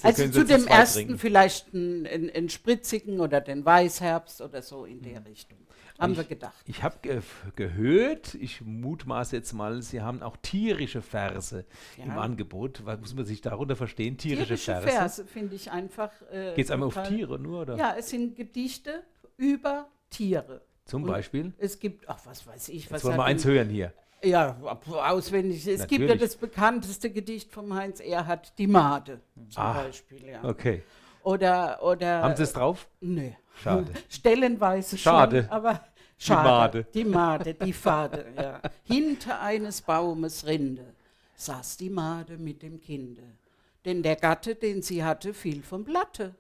Also 0.03 0.25
zu 0.25 0.31
zu 0.33 0.45
dem 0.45 0.67
ersten 0.67 0.99
trinken. 1.01 1.19
vielleicht 1.19 1.75
einen, 1.75 2.07
einen, 2.07 2.49
spritzigen 2.49 3.21
oder 3.21 3.41
den 3.41 3.65
Weißherbst 3.65 4.41
oder 4.43 4.63
so 4.63 4.85
in 4.85 5.03
der 5.03 5.25
Richtung. 5.27 5.59
Haben 5.99 6.17
wir 6.17 6.25
gedacht. 6.25 6.55
Ich 6.67 6.83
habe 6.83 6.97
ge 7.03 7.21
gehört, 7.55 8.35
ich 8.35 8.61
mutmaße 8.61 9.37
jetzt 9.37 9.53
mal, 9.53 9.83
Sie 9.83 10.01
haben 10.01 10.23
auch 10.23 10.37
tierische 10.39 11.01
Verse 11.01 11.65
im 11.97 12.09
Ja. 12.11 12.17
Angebot. 12.21 12.83
Was 12.93 13.01
muss 13.01 13.15
man 13.15 13.25
sich 13.25 13.41
darunter 13.41 13.77
verstehen? 13.77 14.17
Tierische, 14.17 14.47
Tierische 14.57 14.73
Verse. 14.73 14.89
Verse 14.89 15.25
finde 15.27 15.55
ich 15.57 15.71
einfach. 15.71 16.11
Äh, 16.31 16.55
Geht 16.55 16.67
es 16.67 16.71
einmal 16.71 16.89
auf 16.89 17.03
Tiere 17.09 17.39
nur? 17.39 17.63
Oder? 17.63 17.77
Ja, 17.77 17.95
es 17.99 18.11
sind 18.11 18.37
Gedichte 18.37 19.03
über 19.37 19.89
Tiere. 20.11 20.63
Zum 20.85 21.05
Und 21.05 21.11
Beispiel? 21.11 21.53
Es 21.59 21.79
gibt, 21.79 22.09
ach, 22.09 22.19
was 22.25 22.47
weiß 22.47 22.69
ich, 22.71 22.91
was 22.91 23.03
Jetzt 23.03 23.05
wollen 23.05 23.17
wir 23.19 23.25
eins 23.25 23.45
hören 23.45 23.69
hier. 23.69 23.93
Ja, 24.25 24.57
auswendig. 24.87 25.67
Es 25.67 25.81
gibt 25.87 25.93
ja 25.93 25.99
Natürlich. 26.09 26.21
das 26.23 26.37
bekannteste 26.37 27.11
Gedicht 27.11 27.51
vom 27.51 27.75
Heinz 27.75 27.99
Erhardt, 28.01 28.57
Die 28.59 28.67
Made 28.69 29.21
zum 29.49 29.63
Ah, 29.63 29.73
Beispiel. 29.85 30.27
Ja. 30.27 30.45
Okay. 30.45 30.83
Oder, 31.25 31.83
oder. 31.83 32.23
Haben 32.23 32.37
Sie 32.37 32.43
es 32.45 32.53
drauf? 32.53 32.89
Nee. 33.01 33.37
Schade. 33.63 33.93
Stellenweise 34.09 34.97
Schade. 34.99 35.43
schon, 35.43 35.51
aber 35.51 35.81
schade. 36.19 36.79
Made. 36.79 36.87
Die 36.95 37.05
Made, 37.05 37.55
die 37.55 37.73
Fade, 37.73 38.25
ja. 38.37 38.61
Hinter 38.85 39.41
eines 39.41 39.83
Baumes 39.83 40.47
Rinde 40.47 40.95
saß 41.35 41.77
die 41.77 41.91
Made 41.91 42.39
mit 42.39 42.63
dem 42.63 42.81
Kinde. 42.81 43.39
Denn 43.85 44.03
der 44.03 44.17
Gatte, 44.17 44.55
den 44.55 44.83
sie 44.83 45.03
hatte, 45.05 45.35
fiel 45.35 45.63
vom 45.63 45.85
Blatte, 45.85 46.35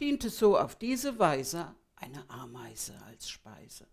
diente 0.00 0.30
so 0.30 0.58
auf 0.58 0.74
diese 0.76 1.18
Weise 1.18 1.74
eine 1.96 2.28
Ameise 2.28 2.94
als 3.06 3.28
Speise. 3.28 3.86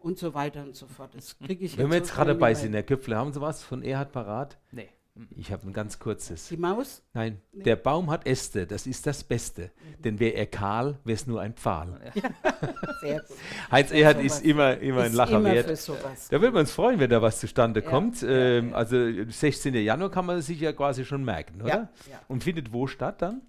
Und 0.00 0.18
so 0.18 0.34
weiter 0.34 0.62
und 0.62 0.76
so 0.76 0.86
fort. 0.86 1.14
Das 1.14 1.38
kriege 1.38 1.64
ich 1.64 1.78
Wenn 1.78 1.88
wir 1.88 1.96
jetzt 1.96 2.12
gerade 2.12 2.34
mehr. 2.34 2.56
Herr 2.56 2.82
Köpfle, 2.82 3.16
haben 3.16 3.32
Sie 3.32 3.40
was 3.40 3.62
von 3.62 3.82
Erhard 3.82 4.12
parat? 4.12 4.58
Nee. 4.70 4.90
Mhm. 5.16 5.28
Ich 5.36 5.52
habe 5.52 5.64
ein 5.68 5.72
ganz 5.72 5.98
kurzes. 6.00 6.48
Die 6.48 6.56
Maus? 6.56 7.02
Nein, 7.12 7.40
der 7.52 7.76
Baum 7.76 8.10
hat 8.10 8.26
Äste, 8.26 8.66
das 8.66 8.86
ist 8.86 9.06
das 9.06 9.22
Beste. 9.22 9.70
Denn 10.00 10.18
wäre 10.18 10.34
er 10.34 10.46
kahl, 10.46 10.98
wäre 11.04 11.14
es 11.14 11.26
nur 11.28 11.40
ein 11.40 11.54
Pfahl. 11.54 12.00
Sehr 13.00 13.20
gut. 13.20 13.36
Heinz 13.70 13.90
sowas. 13.90 14.16
ist 14.24 14.44
immer, 14.44 14.76
immer 14.78 15.02
ein 15.02 15.10
Ist 15.12 15.14
Lacher 15.16 15.36
immer 15.38 15.52
wert. 15.52 15.66
für 15.68 15.76
sowas. 15.76 16.28
Da 16.30 16.40
würden 16.40 16.54
wir 16.54 16.60
uns 16.60 16.72
freuen, 16.72 16.98
wenn 16.98 17.10
da 17.10 17.22
was 17.22 17.38
zustande 17.38 17.80
Ja, 17.82 17.88
kommt. 17.90 18.22
ja, 18.22 18.28
ähm, 18.28 18.70
ja. 18.70 18.74
Also 18.76 18.96
16. 19.30 19.74
Januar 19.74 20.10
kann 20.10 20.26
man 20.26 20.42
sich 20.42 20.58
ja 20.60 20.72
quasi 20.72 21.04
schon 21.04 21.22
merken, 21.24 21.62
oder? 21.62 21.68
Ja, 21.68 21.76
ja. 22.10 22.20
Und 22.28 22.42
findet 22.42 22.72
wo 22.72 22.86
statt 22.88 23.22
dann? 23.22 23.42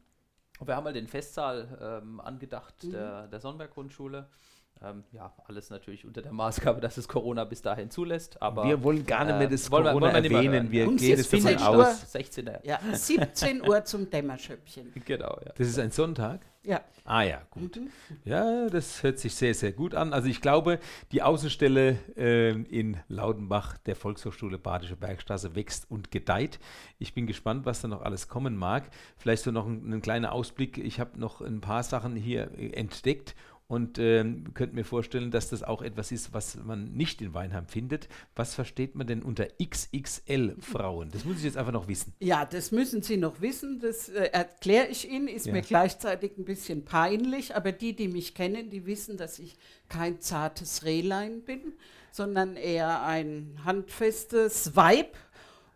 Wir 0.63 0.75
haben 0.75 0.83
mal 0.85 0.93
den 0.93 1.07
Festsaal 1.07 2.01
ähm, 2.03 2.19
angedacht 2.21 2.75
Mhm. 2.83 2.91
der, 2.91 3.27
der 3.27 3.39
Sonnenberg-Grundschule. 3.39 4.27
Ähm, 4.83 5.03
ja, 5.13 5.33
alles 5.47 5.69
natürlich 5.69 6.05
unter 6.05 6.21
der 6.21 6.33
Maßgabe, 6.33 6.81
dass 6.81 6.97
es 6.97 7.07
Corona 7.07 7.45
bis 7.45 7.61
dahin 7.61 7.89
zulässt. 7.89 8.41
Aber 8.41 8.65
wir 8.65 8.83
wollen 8.83 9.05
gar 9.05 9.23
nicht 9.25 9.37
mehr 9.37 9.47
äh, 9.47 9.49
das 9.49 9.71
wollen 9.71 9.85
wir- 9.85 9.91
Corona 9.91 10.05
wollen 10.13 10.13
wir 10.15 10.21
nicht 10.21 10.31
mehr 10.31 10.43
erwähnen. 10.43 10.71
Wir. 10.71 10.87
Und 10.87 10.97
gehen 10.97 11.17
jetzt 11.17 11.31
davon 11.33 11.57
aus. 11.57 11.75
Uhr- 11.77 12.07
16. 12.07 12.49
Ja, 12.63 12.79
17 12.91 13.67
Uhr 13.67 13.85
zum 13.85 14.09
Dämmerschöppchen. 14.09 14.91
Genau, 15.05 15.37
ja. 15.45 15.53
Das 15.57 15.67
ist 15.67 15.79
ein 15.79 15.91
Sonntag? 15.91 16.41
Ja. 16.63 16.81
Ah 17.05 17.21
ja, 17.21 17.41
gut. 17.51 17.75
Mhm. 17.77 17.89
Ja, 18.23 18.67
das 18.69 19.03
hört 19.03 19.19
sich 19.19 19.35
sehr, 19.35 19.53
sehr 19.53 19.71
gut 19.71 19.93
an. 19.93 20.11
Also 20.13 20.27
ich 20.27 20.41
glaube, 20.41 20.79
die 21.11 21.21
Außenstelle 21.21 21.97
ähm, 22.17 22.65
in 22.65 22.97
Laudenbach 23.07 23.77
der 23.77 23.95
Volkshochschule 23.95 24.57
Badische 24.57 24.95
Bergstraße 24.95 25.55
wächst 25.55 25.89
und 25.91 26.09
gedeiht. 26.09 26.59
Ich 26.97 27.13
bin 27.13 27.27
gespannt, 27.27 27.65
was 27.67 27.81
da 27.81 27.87
noch 27.87 28.01
alles 28.01 28.27
kommen 28.27 28.57
mag. 28.57 28.89
Vielleicht 29.17 29.43
so 29.43 29.51
noch 29.51 29.67
ein, 29.67 29.93
ein 29.93 30.01
kleiner 30.01 30.31
Ausblick. 30.31 30.79
Ich 30.79 30.99
habe 30.99 31.19
noch 31.19 31.41
ein 31.41 31.61
paar 31.61 31.83
Sachen 31.83 32.15
hier 32.15 32.49
äh, 32.57 32.71
entdeckt 32.71 33.35
und 33.67 33.97
ähm, 33.97 34.53
könnte 34.53 34.75
mir 34.75 34.83
vorstellen, 34.85 35.31
dass 35.31 35.49
das 35.49 35.63
auch 35.63 35.81
etwas 35.81 36.11
ist, 36.11 36.33
was 36.33 36.55
man 36.55 36.91
nicht 36.93 37.21
in 37.21 37.33
Weinheim 37.33 37.67
findet. 37.67 38.07
Was 38.35 38.53
versteht 38.53 38.93
man 38.95 39.07
denn 39.07 39.23
unter 39.23 39.47
XXL-Frauen? 39.63 41.09
Das 41.11 41.25
muss 41.25 41.37
ich 41.37 41.43
jetzt 41.45 41.57
einfach 41.57 41.71
noch 41.71 41.87
wissen. 41.87 42.13
Ja, 42.19 42.45
das 42.45 42.71
müssen 42.71 43.01
Sie 43.01 43.17
noch 43.17 43.41
wissen. 43.41 43.79
Das 43.79 44.09
äh, 44.09 44.25
erkläre 44.31 44.87
ich 44.87 45.09
Ihnen, 45.09 45.27
ist 45.27 45.47
Ja. 45.47 45.53
mir 45.53 45.61
gleichzeitig 45.61 46.37
ein 46.37 46.45
bisschen 46.45 46.85
peinlich, 46.85 47.55
aber 47.55 47.71
die, 47.71 47.95
die 47.95 48.07
mich 48.07 48.35
kennen, 48.35 48.69
die 48.69 48.85
wissen, 48.85 49.17
dass 49.17 49.39
ich 49.39 49.55
kein 49.89 50.19
zartes 50.21 50.83
Rehlein 50.83 51.41
bin, 51.41 51.73
sondern 52.11 52.55
eher 52.55 53.03
ein 53.03 53.59
handfestes 53.65 54.75
Weib. 54.75 55.17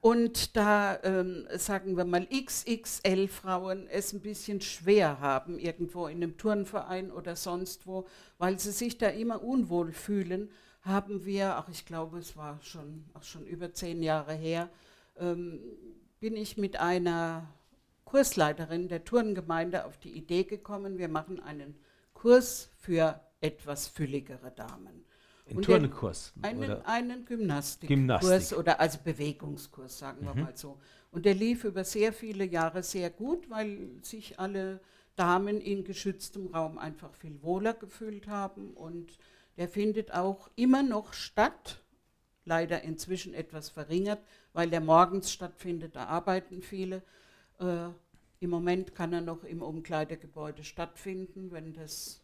Und 0.02 0.56
da, 0.56 0.98
ähm, 1.04 1.46
sagen 1.58 1.98
wir 1.98 2.06
mal, 2.06 2.26
XXL-Frauen 2.28 3.88
es 3.88 4.14
ein 4.14 4.22
bisschen 4.22 4.62
schwer 4.62 5.20
haben, 5.20 5.60
irgendwo 5.60 6.08
in 6.08 6.24
einem 6.24 6.38
Turnverein 6.38 7.12
oder 7.12 7.36
sonst 7.36 7.86
wo, 7.86 8.08
weil 8.38 8.60
sie 8.60 8.72
sich 8.72 8.98
da 8.98 9.08
immer 9.08 9.44
unwohl 9.44 9.92
fühlen, 9.92 10.50
haben 10.84 11.26
wir, 11.26 11.58
ach 11.58 11.68
ich 11.70 11.86
glaube, 11.86 12.20
es 12.20 12.38
war 12.38 12.60
schon, 12.62 13.04
auch 13.14 13.24
schon 13.24 13.46
über 13.46 13.74
zehn 13.74 14.02
Jahre 14.02 14.34
her, 14.34 14.70
ähm, 15.18 15.60
bin 16.22 16.38
ich 16.38 16.58
mit 16.58 16.78
einer 16.80 17.48
Kursleiterin 18.06 18.88
der 18.88 19.04
Turngemeinde 19.04 19.86
auf 19.86 19.98
die 19.98 20.12
Idee 20.12 20.46
gekommen, 20.46 20.98
wir 20.98 21.10
machen 21.10 21.42
einen 21.42 21.76
Kurs 22.14 22.70
für 22.78 23.20
etwas 23.42 23.88
fülligere 23.88 24.52
Damen. 24.52 25.06
Ein 25.50 25.58
Und 25.58 25.68
der- 25.68 25.80
Turnkurs. 25.80 26.34
Einen, 26.42 26.64
oder? 26.64 26.88
einen 26.88 27.26
Gymnastikkurs 27.26 27.88
Gymnastik. 27.98 28.58
oder 28.58 28.80
also 28.80 29.00
Bewegungskurs, 29.04 29.98
sagen 30.00 30.26
wir 30.26 30.34
mal 30.36 30.56
so. 30.56 30.80
Und 31.12 31.26
der 31.26 31.34
lief 31.34 31.64
über 31.64 31.84
sehr 31.84 32.14
viele 32.14 32.46
Jahre 32.46 32.84
sehr 32.84 33.10
gut, 33.10 33.50
weil 33.50 33.90
sich 34.04 34.40
alle 34.40 34.80
Damen 35.16 35.60
in 35.60 35.84
geschütztem 35.84 36.48
Raum 36.54 36.78
einfach 36.78 37.14
viel 37.16 37.42
wohler 37.42 37.74
gefühlt 37.74 38.28
haben. 38.28 38.72
Und 38.72 39.18
der 39.58 39.68
findet 39.68 40.14
auch 40.14 40.50
immer 40.56 40.84
noch 40.84 41.14
statt, 41.14 41.82
leider 42.46 42.84
inzwischen 42.84 43.34
etwas 43.34 43.70
verringert, 43.70 44.20
weil 44.54 44.70
der 44.70 44.82
morgens 44.82 45.32
stattfindet, 45.32 45.96
da 45.96 46.06
arbeiten 46.06 46.62
viele. 46.62 47.02
Äh, 47.60 47.90
Im 48.42 48.50
Moment 48.52 48.96
kann 48.96 49.12
er 49.12 49.22
noch 49.22 49.44
im 49.44 49.62
Umkleidegebäude 49.62 50.64
stattfinden. 50.64 51.52
Wenn 51.52 51.74
das 51.74 52.19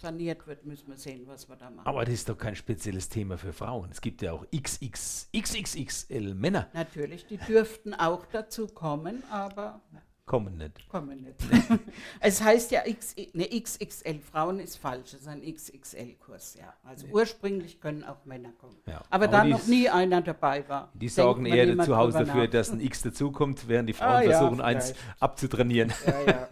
saniert 0.00 0.46
wird, 0.46 0.64
müssen 0.64 0.88
wir 0.88 0.96
sehen, 0.96 1.26
was 1.26 1.48
wir 1.48 1.56
da 1.56 1.70
machen. 1.70 1.86
Aber 1.86 2.04
das 2.04 2.14
ist 2.14 2.28
doch 2.28 2.38
kein 2.38 2.56
spezielles 2.56 3.08
Thema 3.08 3.36
für 3.36 3.52
Frauen. 3.52 3.90
Es 3.90 4.00
gibt 4.00 4.22
ja 4.22 4.32
auch 4.32 4.46
XX, 4.50 5.28
XXXL 5.36 6.34
Männer. 6.34 6.68
Natürlich, 6.72 7.26
die 7.26 7.38
dürften 7.38 7.94
auch 7.94 8.26
dazu 8.26 8.68
kommen, 8.68 9.22
aber 9.30 9.80
Kommen 10.28 10.58
nicht. 10.58 10.88
kommen 10.90 11.22
nicht. 11.22 11.36
es 12.20 12.42
heißt 12.42 12.70
ja 12.70 12.82
X, 12.84 13.16
ne, 13.32 13.48
XXL, 13.48 14.20
Frauen 14.20 14.60
ist 14.60 14.76
falsch, 14.76 15.14
es 15.14 15.22
ist 15.22 15.28
ein 15.28 15.40
XXL-Kurs, 15.40 16.56
ja. 16.60 16.74
Also 16.84 17.06
ursprünglich 17.08 17.80
können 17.80 18.04
auch 18.04 18.24
Männer 18.26 18.50
kommen. 18.60 18.76
Ja. 18.86 18.98
Aber, 19.08 19.24
Aber 19.24 19.28
da 19.28 19.44
noch 19.44 19.66
nie 19.66 19.88
einer 19.88 20.20
dabei 20.20 20.68
war. 20.68 20.90
Die 20.92 21.08
sorgen 21.08 21.46
eher 21.46 21.78
zu 21.78 21.96
Hause 21.96 22.18
dafür, 22.26 22.44
nach. 22.44 22.50
dass 22.50 22.70
ein 22.70 22.80
X 22.80 23.00
dazukommt, 23.02 23.66
während 23.68 23.88
die 23.88 23.94
Frauen 23.94 24.08
Ah, 24.08 24.22
ja, 24.22 24.38
versuchen, 24.38 24.60
eins 24.60 24.90
vielleicht. 24.90 25.22
abzutrainieren. 25.22 25.92
Ja, 26.06 26.12
ja, 26.20 26.26
ja, 26.26 26.48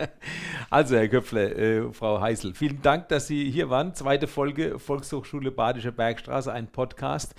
ja. 0.00 0.08
Also, 0.70 0.96
Herr 0.96 1.08
Köpfle, 1.08 1.54
äh, 1.54 1.92
Frau 1.92 2.20
Heißel, 2.20 2.54
vielen 2.54 2.82
Dank, 2.82 3.08
dass 3.08 3.26
Sie 3.26 3.50
hier 3.50 3.70
waren. 3.70 3.94
Zweite 3.94 4.26
Folge 4.26 4.78
Volkshochschule 4.78 5.50
Badische 5.50 5.92
Bergstraße, 5.92 6.52
ein 6.52 6.66
Podcast, 6.68 7.34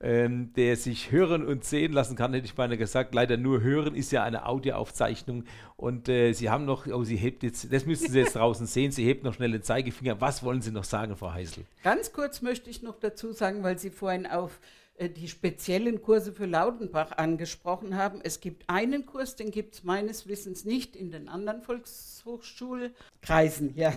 ähm, 0.00 0.52
der 0.54 0.76
sich 0.76 1.12
hören 1.12 1.46
und 1.46 1.64
sehen 1.64 1.92
lassen 1.92 2.16
kann, 2.16 2.34
hätte 2.34 2.46
ich 2.46 2.54
beinahe 2.54 2.76
gesagt. 2.76 3.14
Leider 3.14 3.36
nur 3.36 3.62
hören 3.62 3.94
ist 3.94 4.12
ja 4.12 4.22
eine 4.22 4.46
Audioaufzeichnung. 4.46 5.44
Und 5.76 6.08
äh, 6.08 6.32
Sie 6.32 6.50
haben 6.50 6.64
noch, 6.64 6.86
oh, 6.86 7.04
Sie 7.04 7.16
hebt 7.16 7.42
jetzt, 7.42 7.72
das 7.72 7.86
müssen 7.86 8.10
Sie 8.10 8.18
jetzt 8.18 8.36
draußen 8.36 8.66
sehen, 8.66 8.92
Sie 8.92 9.04
hebt 9.04 9.24
noch 9.24 9.34
schnell 9.34 9.52
den 9.52 9.62
Zeigefinger. 9.62 10.20
Was 10.20 10.42
wollen 10.42 10.60
Sie 10.60 10.72
noch 10.72 10.84
sagen, 10.84 11.16
Frau 11.16 11.32
Heißel? 11.32 11.64
Ganz 11.82 12.12
kurz 12.12 12.42
möchte 12.42 12.70
ich 12.70 12.82
noch 12.82 12.98
dazu 12.98 13.32
sagen, 13.32 13.62
weil 13.62 13.78
Sie 13.78 13.90
vorhin 13.90 14.26
auf 14.26 14.60
die 15.00 15.28
speziellen 15.28 16.02
Kurse 16.02 16.32
für 16.32 16.46
Laudenbach 16.46 17.12
angesprochen 17.12 17.96
haben. 17.96 18.20
Es 18.22 18.40
gibt 18.40 18.64
einen 18.68 19.06
Kurs, 19.06 19.34
den 19.34 19.50
gibt 19.50 19.74
es 19.74 19.82
meines 19.84 20.28
Wissens 20.28 20.64
nicht 20.64 20.94
in 20.94 21.10
den 21.10 21.28
anderen 21.28 21.62
Volkshochschulkreisen, 21.62 23.74
ja. 23.76 23.92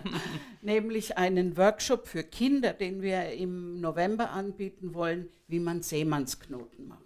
Nämlich 0.62 1.16
einen 1.16 1.56
Workshop 1.56 2.06
für 2.06 2.22
Kinder, 2.22 2.74
den 2.74 3.00
wir 3.00 3.32
im 3.32 3.80
November 3.80 4.30
anbieten 4.30 4.92
wollen, 4.94 5.30
wie 5.48 5.58
man 5.60 5.82
Seemannsknoten 5.82 6.86
macht. 6.86 7.00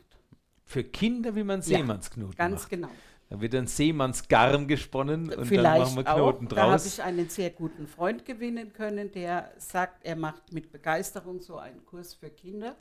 Für 0.64 0.82
Kinder, 0.82 1.36
wie 1.36 1.44
man 1.44 1.60
Ja, 1.60 1.66
Seemannsknoten 1.78 2.36
Ganz 2.36 2.62
macht. 2.62 2.70
genau. 2.70 2.88
Dann 3.28 3.40
wird 3.40 3.54
ein 3.54 3.68
Seemannsgarn 3.68 4.66
gesponnen 4.66 5.32
und 5.32 5.46
Vielleicht 5.46 5.64
dann 5.64 5.78
machen 5.82 5.96
wir 5.96 6.02
Knoten 6.02 6.46
auch. 6.46 6.50
Da 6.50 6.62
habe 6.62 6.70
draus. 6.72 6.86
ich 6.86 7.00
einen 7.00 7.28
sehr 7.28 7.50
guten 7.50 7.86
Freund 7.86 8.24
gewinnen 8.24 8.72
können, 8.72 9.12
der 9.12 9.52
sagt, 9.56 10.04
er 10.04 10.16
macht 10.16 10.52
mit 10.52 10.72
Begeisterung 10.72 11.40
so 11.40 11.58
einen 11.58 11.84
Kurs 11.86 12.14
für 12.14 12.28
Kinder. 12.30 12.74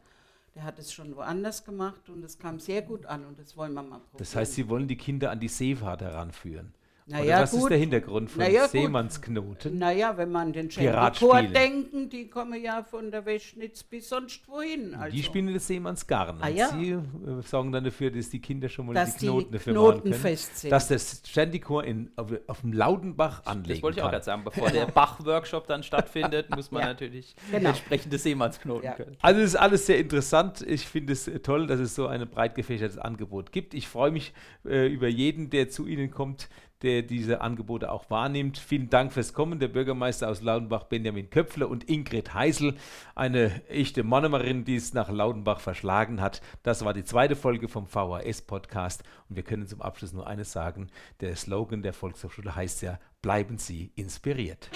Der 0.55 0.63
hat 0.63 0.79
es 0.79 0.91
schon 0.91 1.15
woanders 1.15 1.63
gemacht 1.63 2.09
und 2.09 2.23
es 2.23 2.37
kam 2.37 2.59
sehr 2.59 2.81
gut 2.81 3.05
an 3.05 3.25
und 3.25 3.39
das 3.39 3.55
wollen 3.55 3.73
wir 3.73 3.83
mal 3.83 3.99
probieren. 3.99 4.17
Das 4.17 4.35
heißt, 4.35 4.53
Sie 4.53 4.67
wollen 4.67 4.87
die 4.87 4.97
Kinder 4.97 5.31
an 5.31 5.39
die 5.39 5.47
Seefahrt 5.47 6.01
heranführen. 6.01 6.73
Naja, 7.09 7.41
was 7.41 7.53
ist 7.53 7.59
gut. 7.61 7.71
der 7.71 7.77
Hintergrund 7.79 8.29
von 8.31 8.43
Naja. 8.43 8.67
Seemannsknoten? 8.67 9.77
Naja, 9.77 10.15
wenn 10.17 10.31
man 10.31 10.53
den 10.53 10.69
spielen. 10.69 11.53
denken, 11.53 12.09
die 12.09 12.27
kommen 12.27 12.61
ja 12.63 12.83
von 12.83 13.11
der 13.11 13.25
Weschnitz 13.25 13.83
bis 13.83 14.09
sonst 14.09 14.47
wohin. 14.47 14.93
Also, 14.95 15.15
Die 15.15 15.23
spielen 15.23 15.53
das 15.53 15.67
Seemannsgarn. 15.67 16.37
Ah, 16.41 16.49
ja. 16.49 16.69
Sie 16.69 16.91
äh, 16.91 16.99
sorgen 17.45 17.71
dann 17.71 17.83
dafür, 17.83 18.11
dass 18.11 18.29
die 18.29 18.39
Kinder 18.39 18.69
schon 18.69 18.85
mal 18.87 18.93
Dass 18.93 19.17
die 19.17 19.25
Knoten 19.27 19.51
dafür 19.51 19.73
Knoten 19.73 19.97
machen 19.97 20.01
können. 20.11 20.21
fest 20.21 20.57
sind. 20.59 20.71
Dass 20.71 20.87
das 20.87 21.21
Shantychor 21.27 21.83
in, 21.83 22.11
auf, 22.15 22.31
auf 22.47 22.61
dem 22.61 22.73
Laudenbach 22.73 23.45
anlegen 23.45 23.69
Das 23.75 23.83
wollte 23.83 23.99
ich 23.99 24.03
auch 24.03 24.11
gerade 24.11 24.23
sagen. 24.25 24.43
Bevor 24.43 24.69
der 24.69 24.85
Bach-Workshop 24.93 25.67
dann 25.67 25.83
stattfindet, 25.83 26.49
muss 26.55 26.71
man 26.71 26.81
Ja. 26.83 26.87
natürlich 26.89 27.35
Genau. 27.51 27.69
entsprechende 27.69 28.17
Seemannsknoten 28.17 28.83
Ja. 28.85 28.93
können. 28.93 29.17
Also 29.21 29.41
es 29.41 29.47
ist 29.49 29.55
alles 29.55 29.85
sehr 29.85 29.97
interessant. 29.99 30.61
Ich 30.67 30.85
finde 30.87 31.13
es 31.13 31.27
äh, 31.27 31.39
toll, 31.39 31.67
dass 31.67 31.79
es 31.79 31.95
so 31.95 32.07
ein 32.07 32.27
breit 32.29 32.55
gefächertes 32.55 32.97
Angebot 32.97 33.51
gibt. 33.51 33.73
Ich 33.73 33.87
freue 33.87 34.11
mich 34.11 34.33
äh, 34.65 34.87
über 34.87 35.07
jeden, 35.07 35.49
der 35.49 35.69
zu 35.69 35.87
Ihnen 35.87 36.11
kommt, 36.11 36.49
der 36.81 37.01
diese 37.01 37.41
Angebote 37.41 37.91
auch 37.91 38.09
wahrnimmt. 38.09 38.57
Vielen 38.57 38.89
Dank 38.89 39.11
fürs 39.13 39.33
Kommen. 39.33 39.59
Der 39.59 39.67
Bürgermeister 39.67 40.29
aus 40.29 40.41
Laudenbach, 40.41 40.85
Benjamin 40.85 41.29
Köpfler 41.29 41.69
und 41.69 41.89
Ingrid 41.89 42.33
Heisel, 42.33 42.75
eine 43.15 43.65
echte 43.67 44.03
Monomerin, 44.03 44.65
die 44.65 44.75
es 44.75 44.93
nach 44.93 45.09
Laudenbach 45.09 45.59
verschlagen 45.59 46.21
hat. 46.21 46.41
Das 46.63 46.85
war 46.85 46.93
die 46.93 47.03
zweite 47.03 47.35
Folge 47.35 47.67
vom 47.67 47.87
VHS-Podcast. 47.87 49.03
Und 49.29 49.35
wir 49.35 49.43
können 49.43 49.67
zum 49.67 49.81
Abschluss 49.81 50.13
nur 50.13 50.27
eines 50.27 50.51
sagen. 50.51 50.87
Der 51.19 51.35
Slogan 51.35 51.81
der 51.81 51.93
Volkshochschule 51.93 52.55
heißt 52.55 52.81
ja, 52.81 52.99
bleiben 53.21 53.57
Sie 53.57 53.91
inspiriert. 53.95 54.69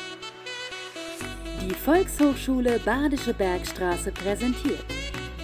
Die 1.62 1.74
Volkshochschule 1.74 2.80
Badische 2.80 3.34
Bergstraße 3.34 4.12
präsentiert 4.12 4.84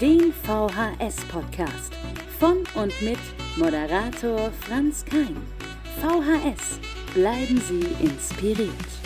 den 0.01 0.33
VHS-Podcast 0.33 1.93
von 2.39 2.59
und 2.75 3.01
mit 3.01 3.19
Moderator 3.57 4.51
Franz 4.51 5.03
Kein. 5.03 5.58
VHS, 5.97 6.79
bleiben 7.13 7.61
Sie 7.67 8.05
inspiriert. 8.05 8.98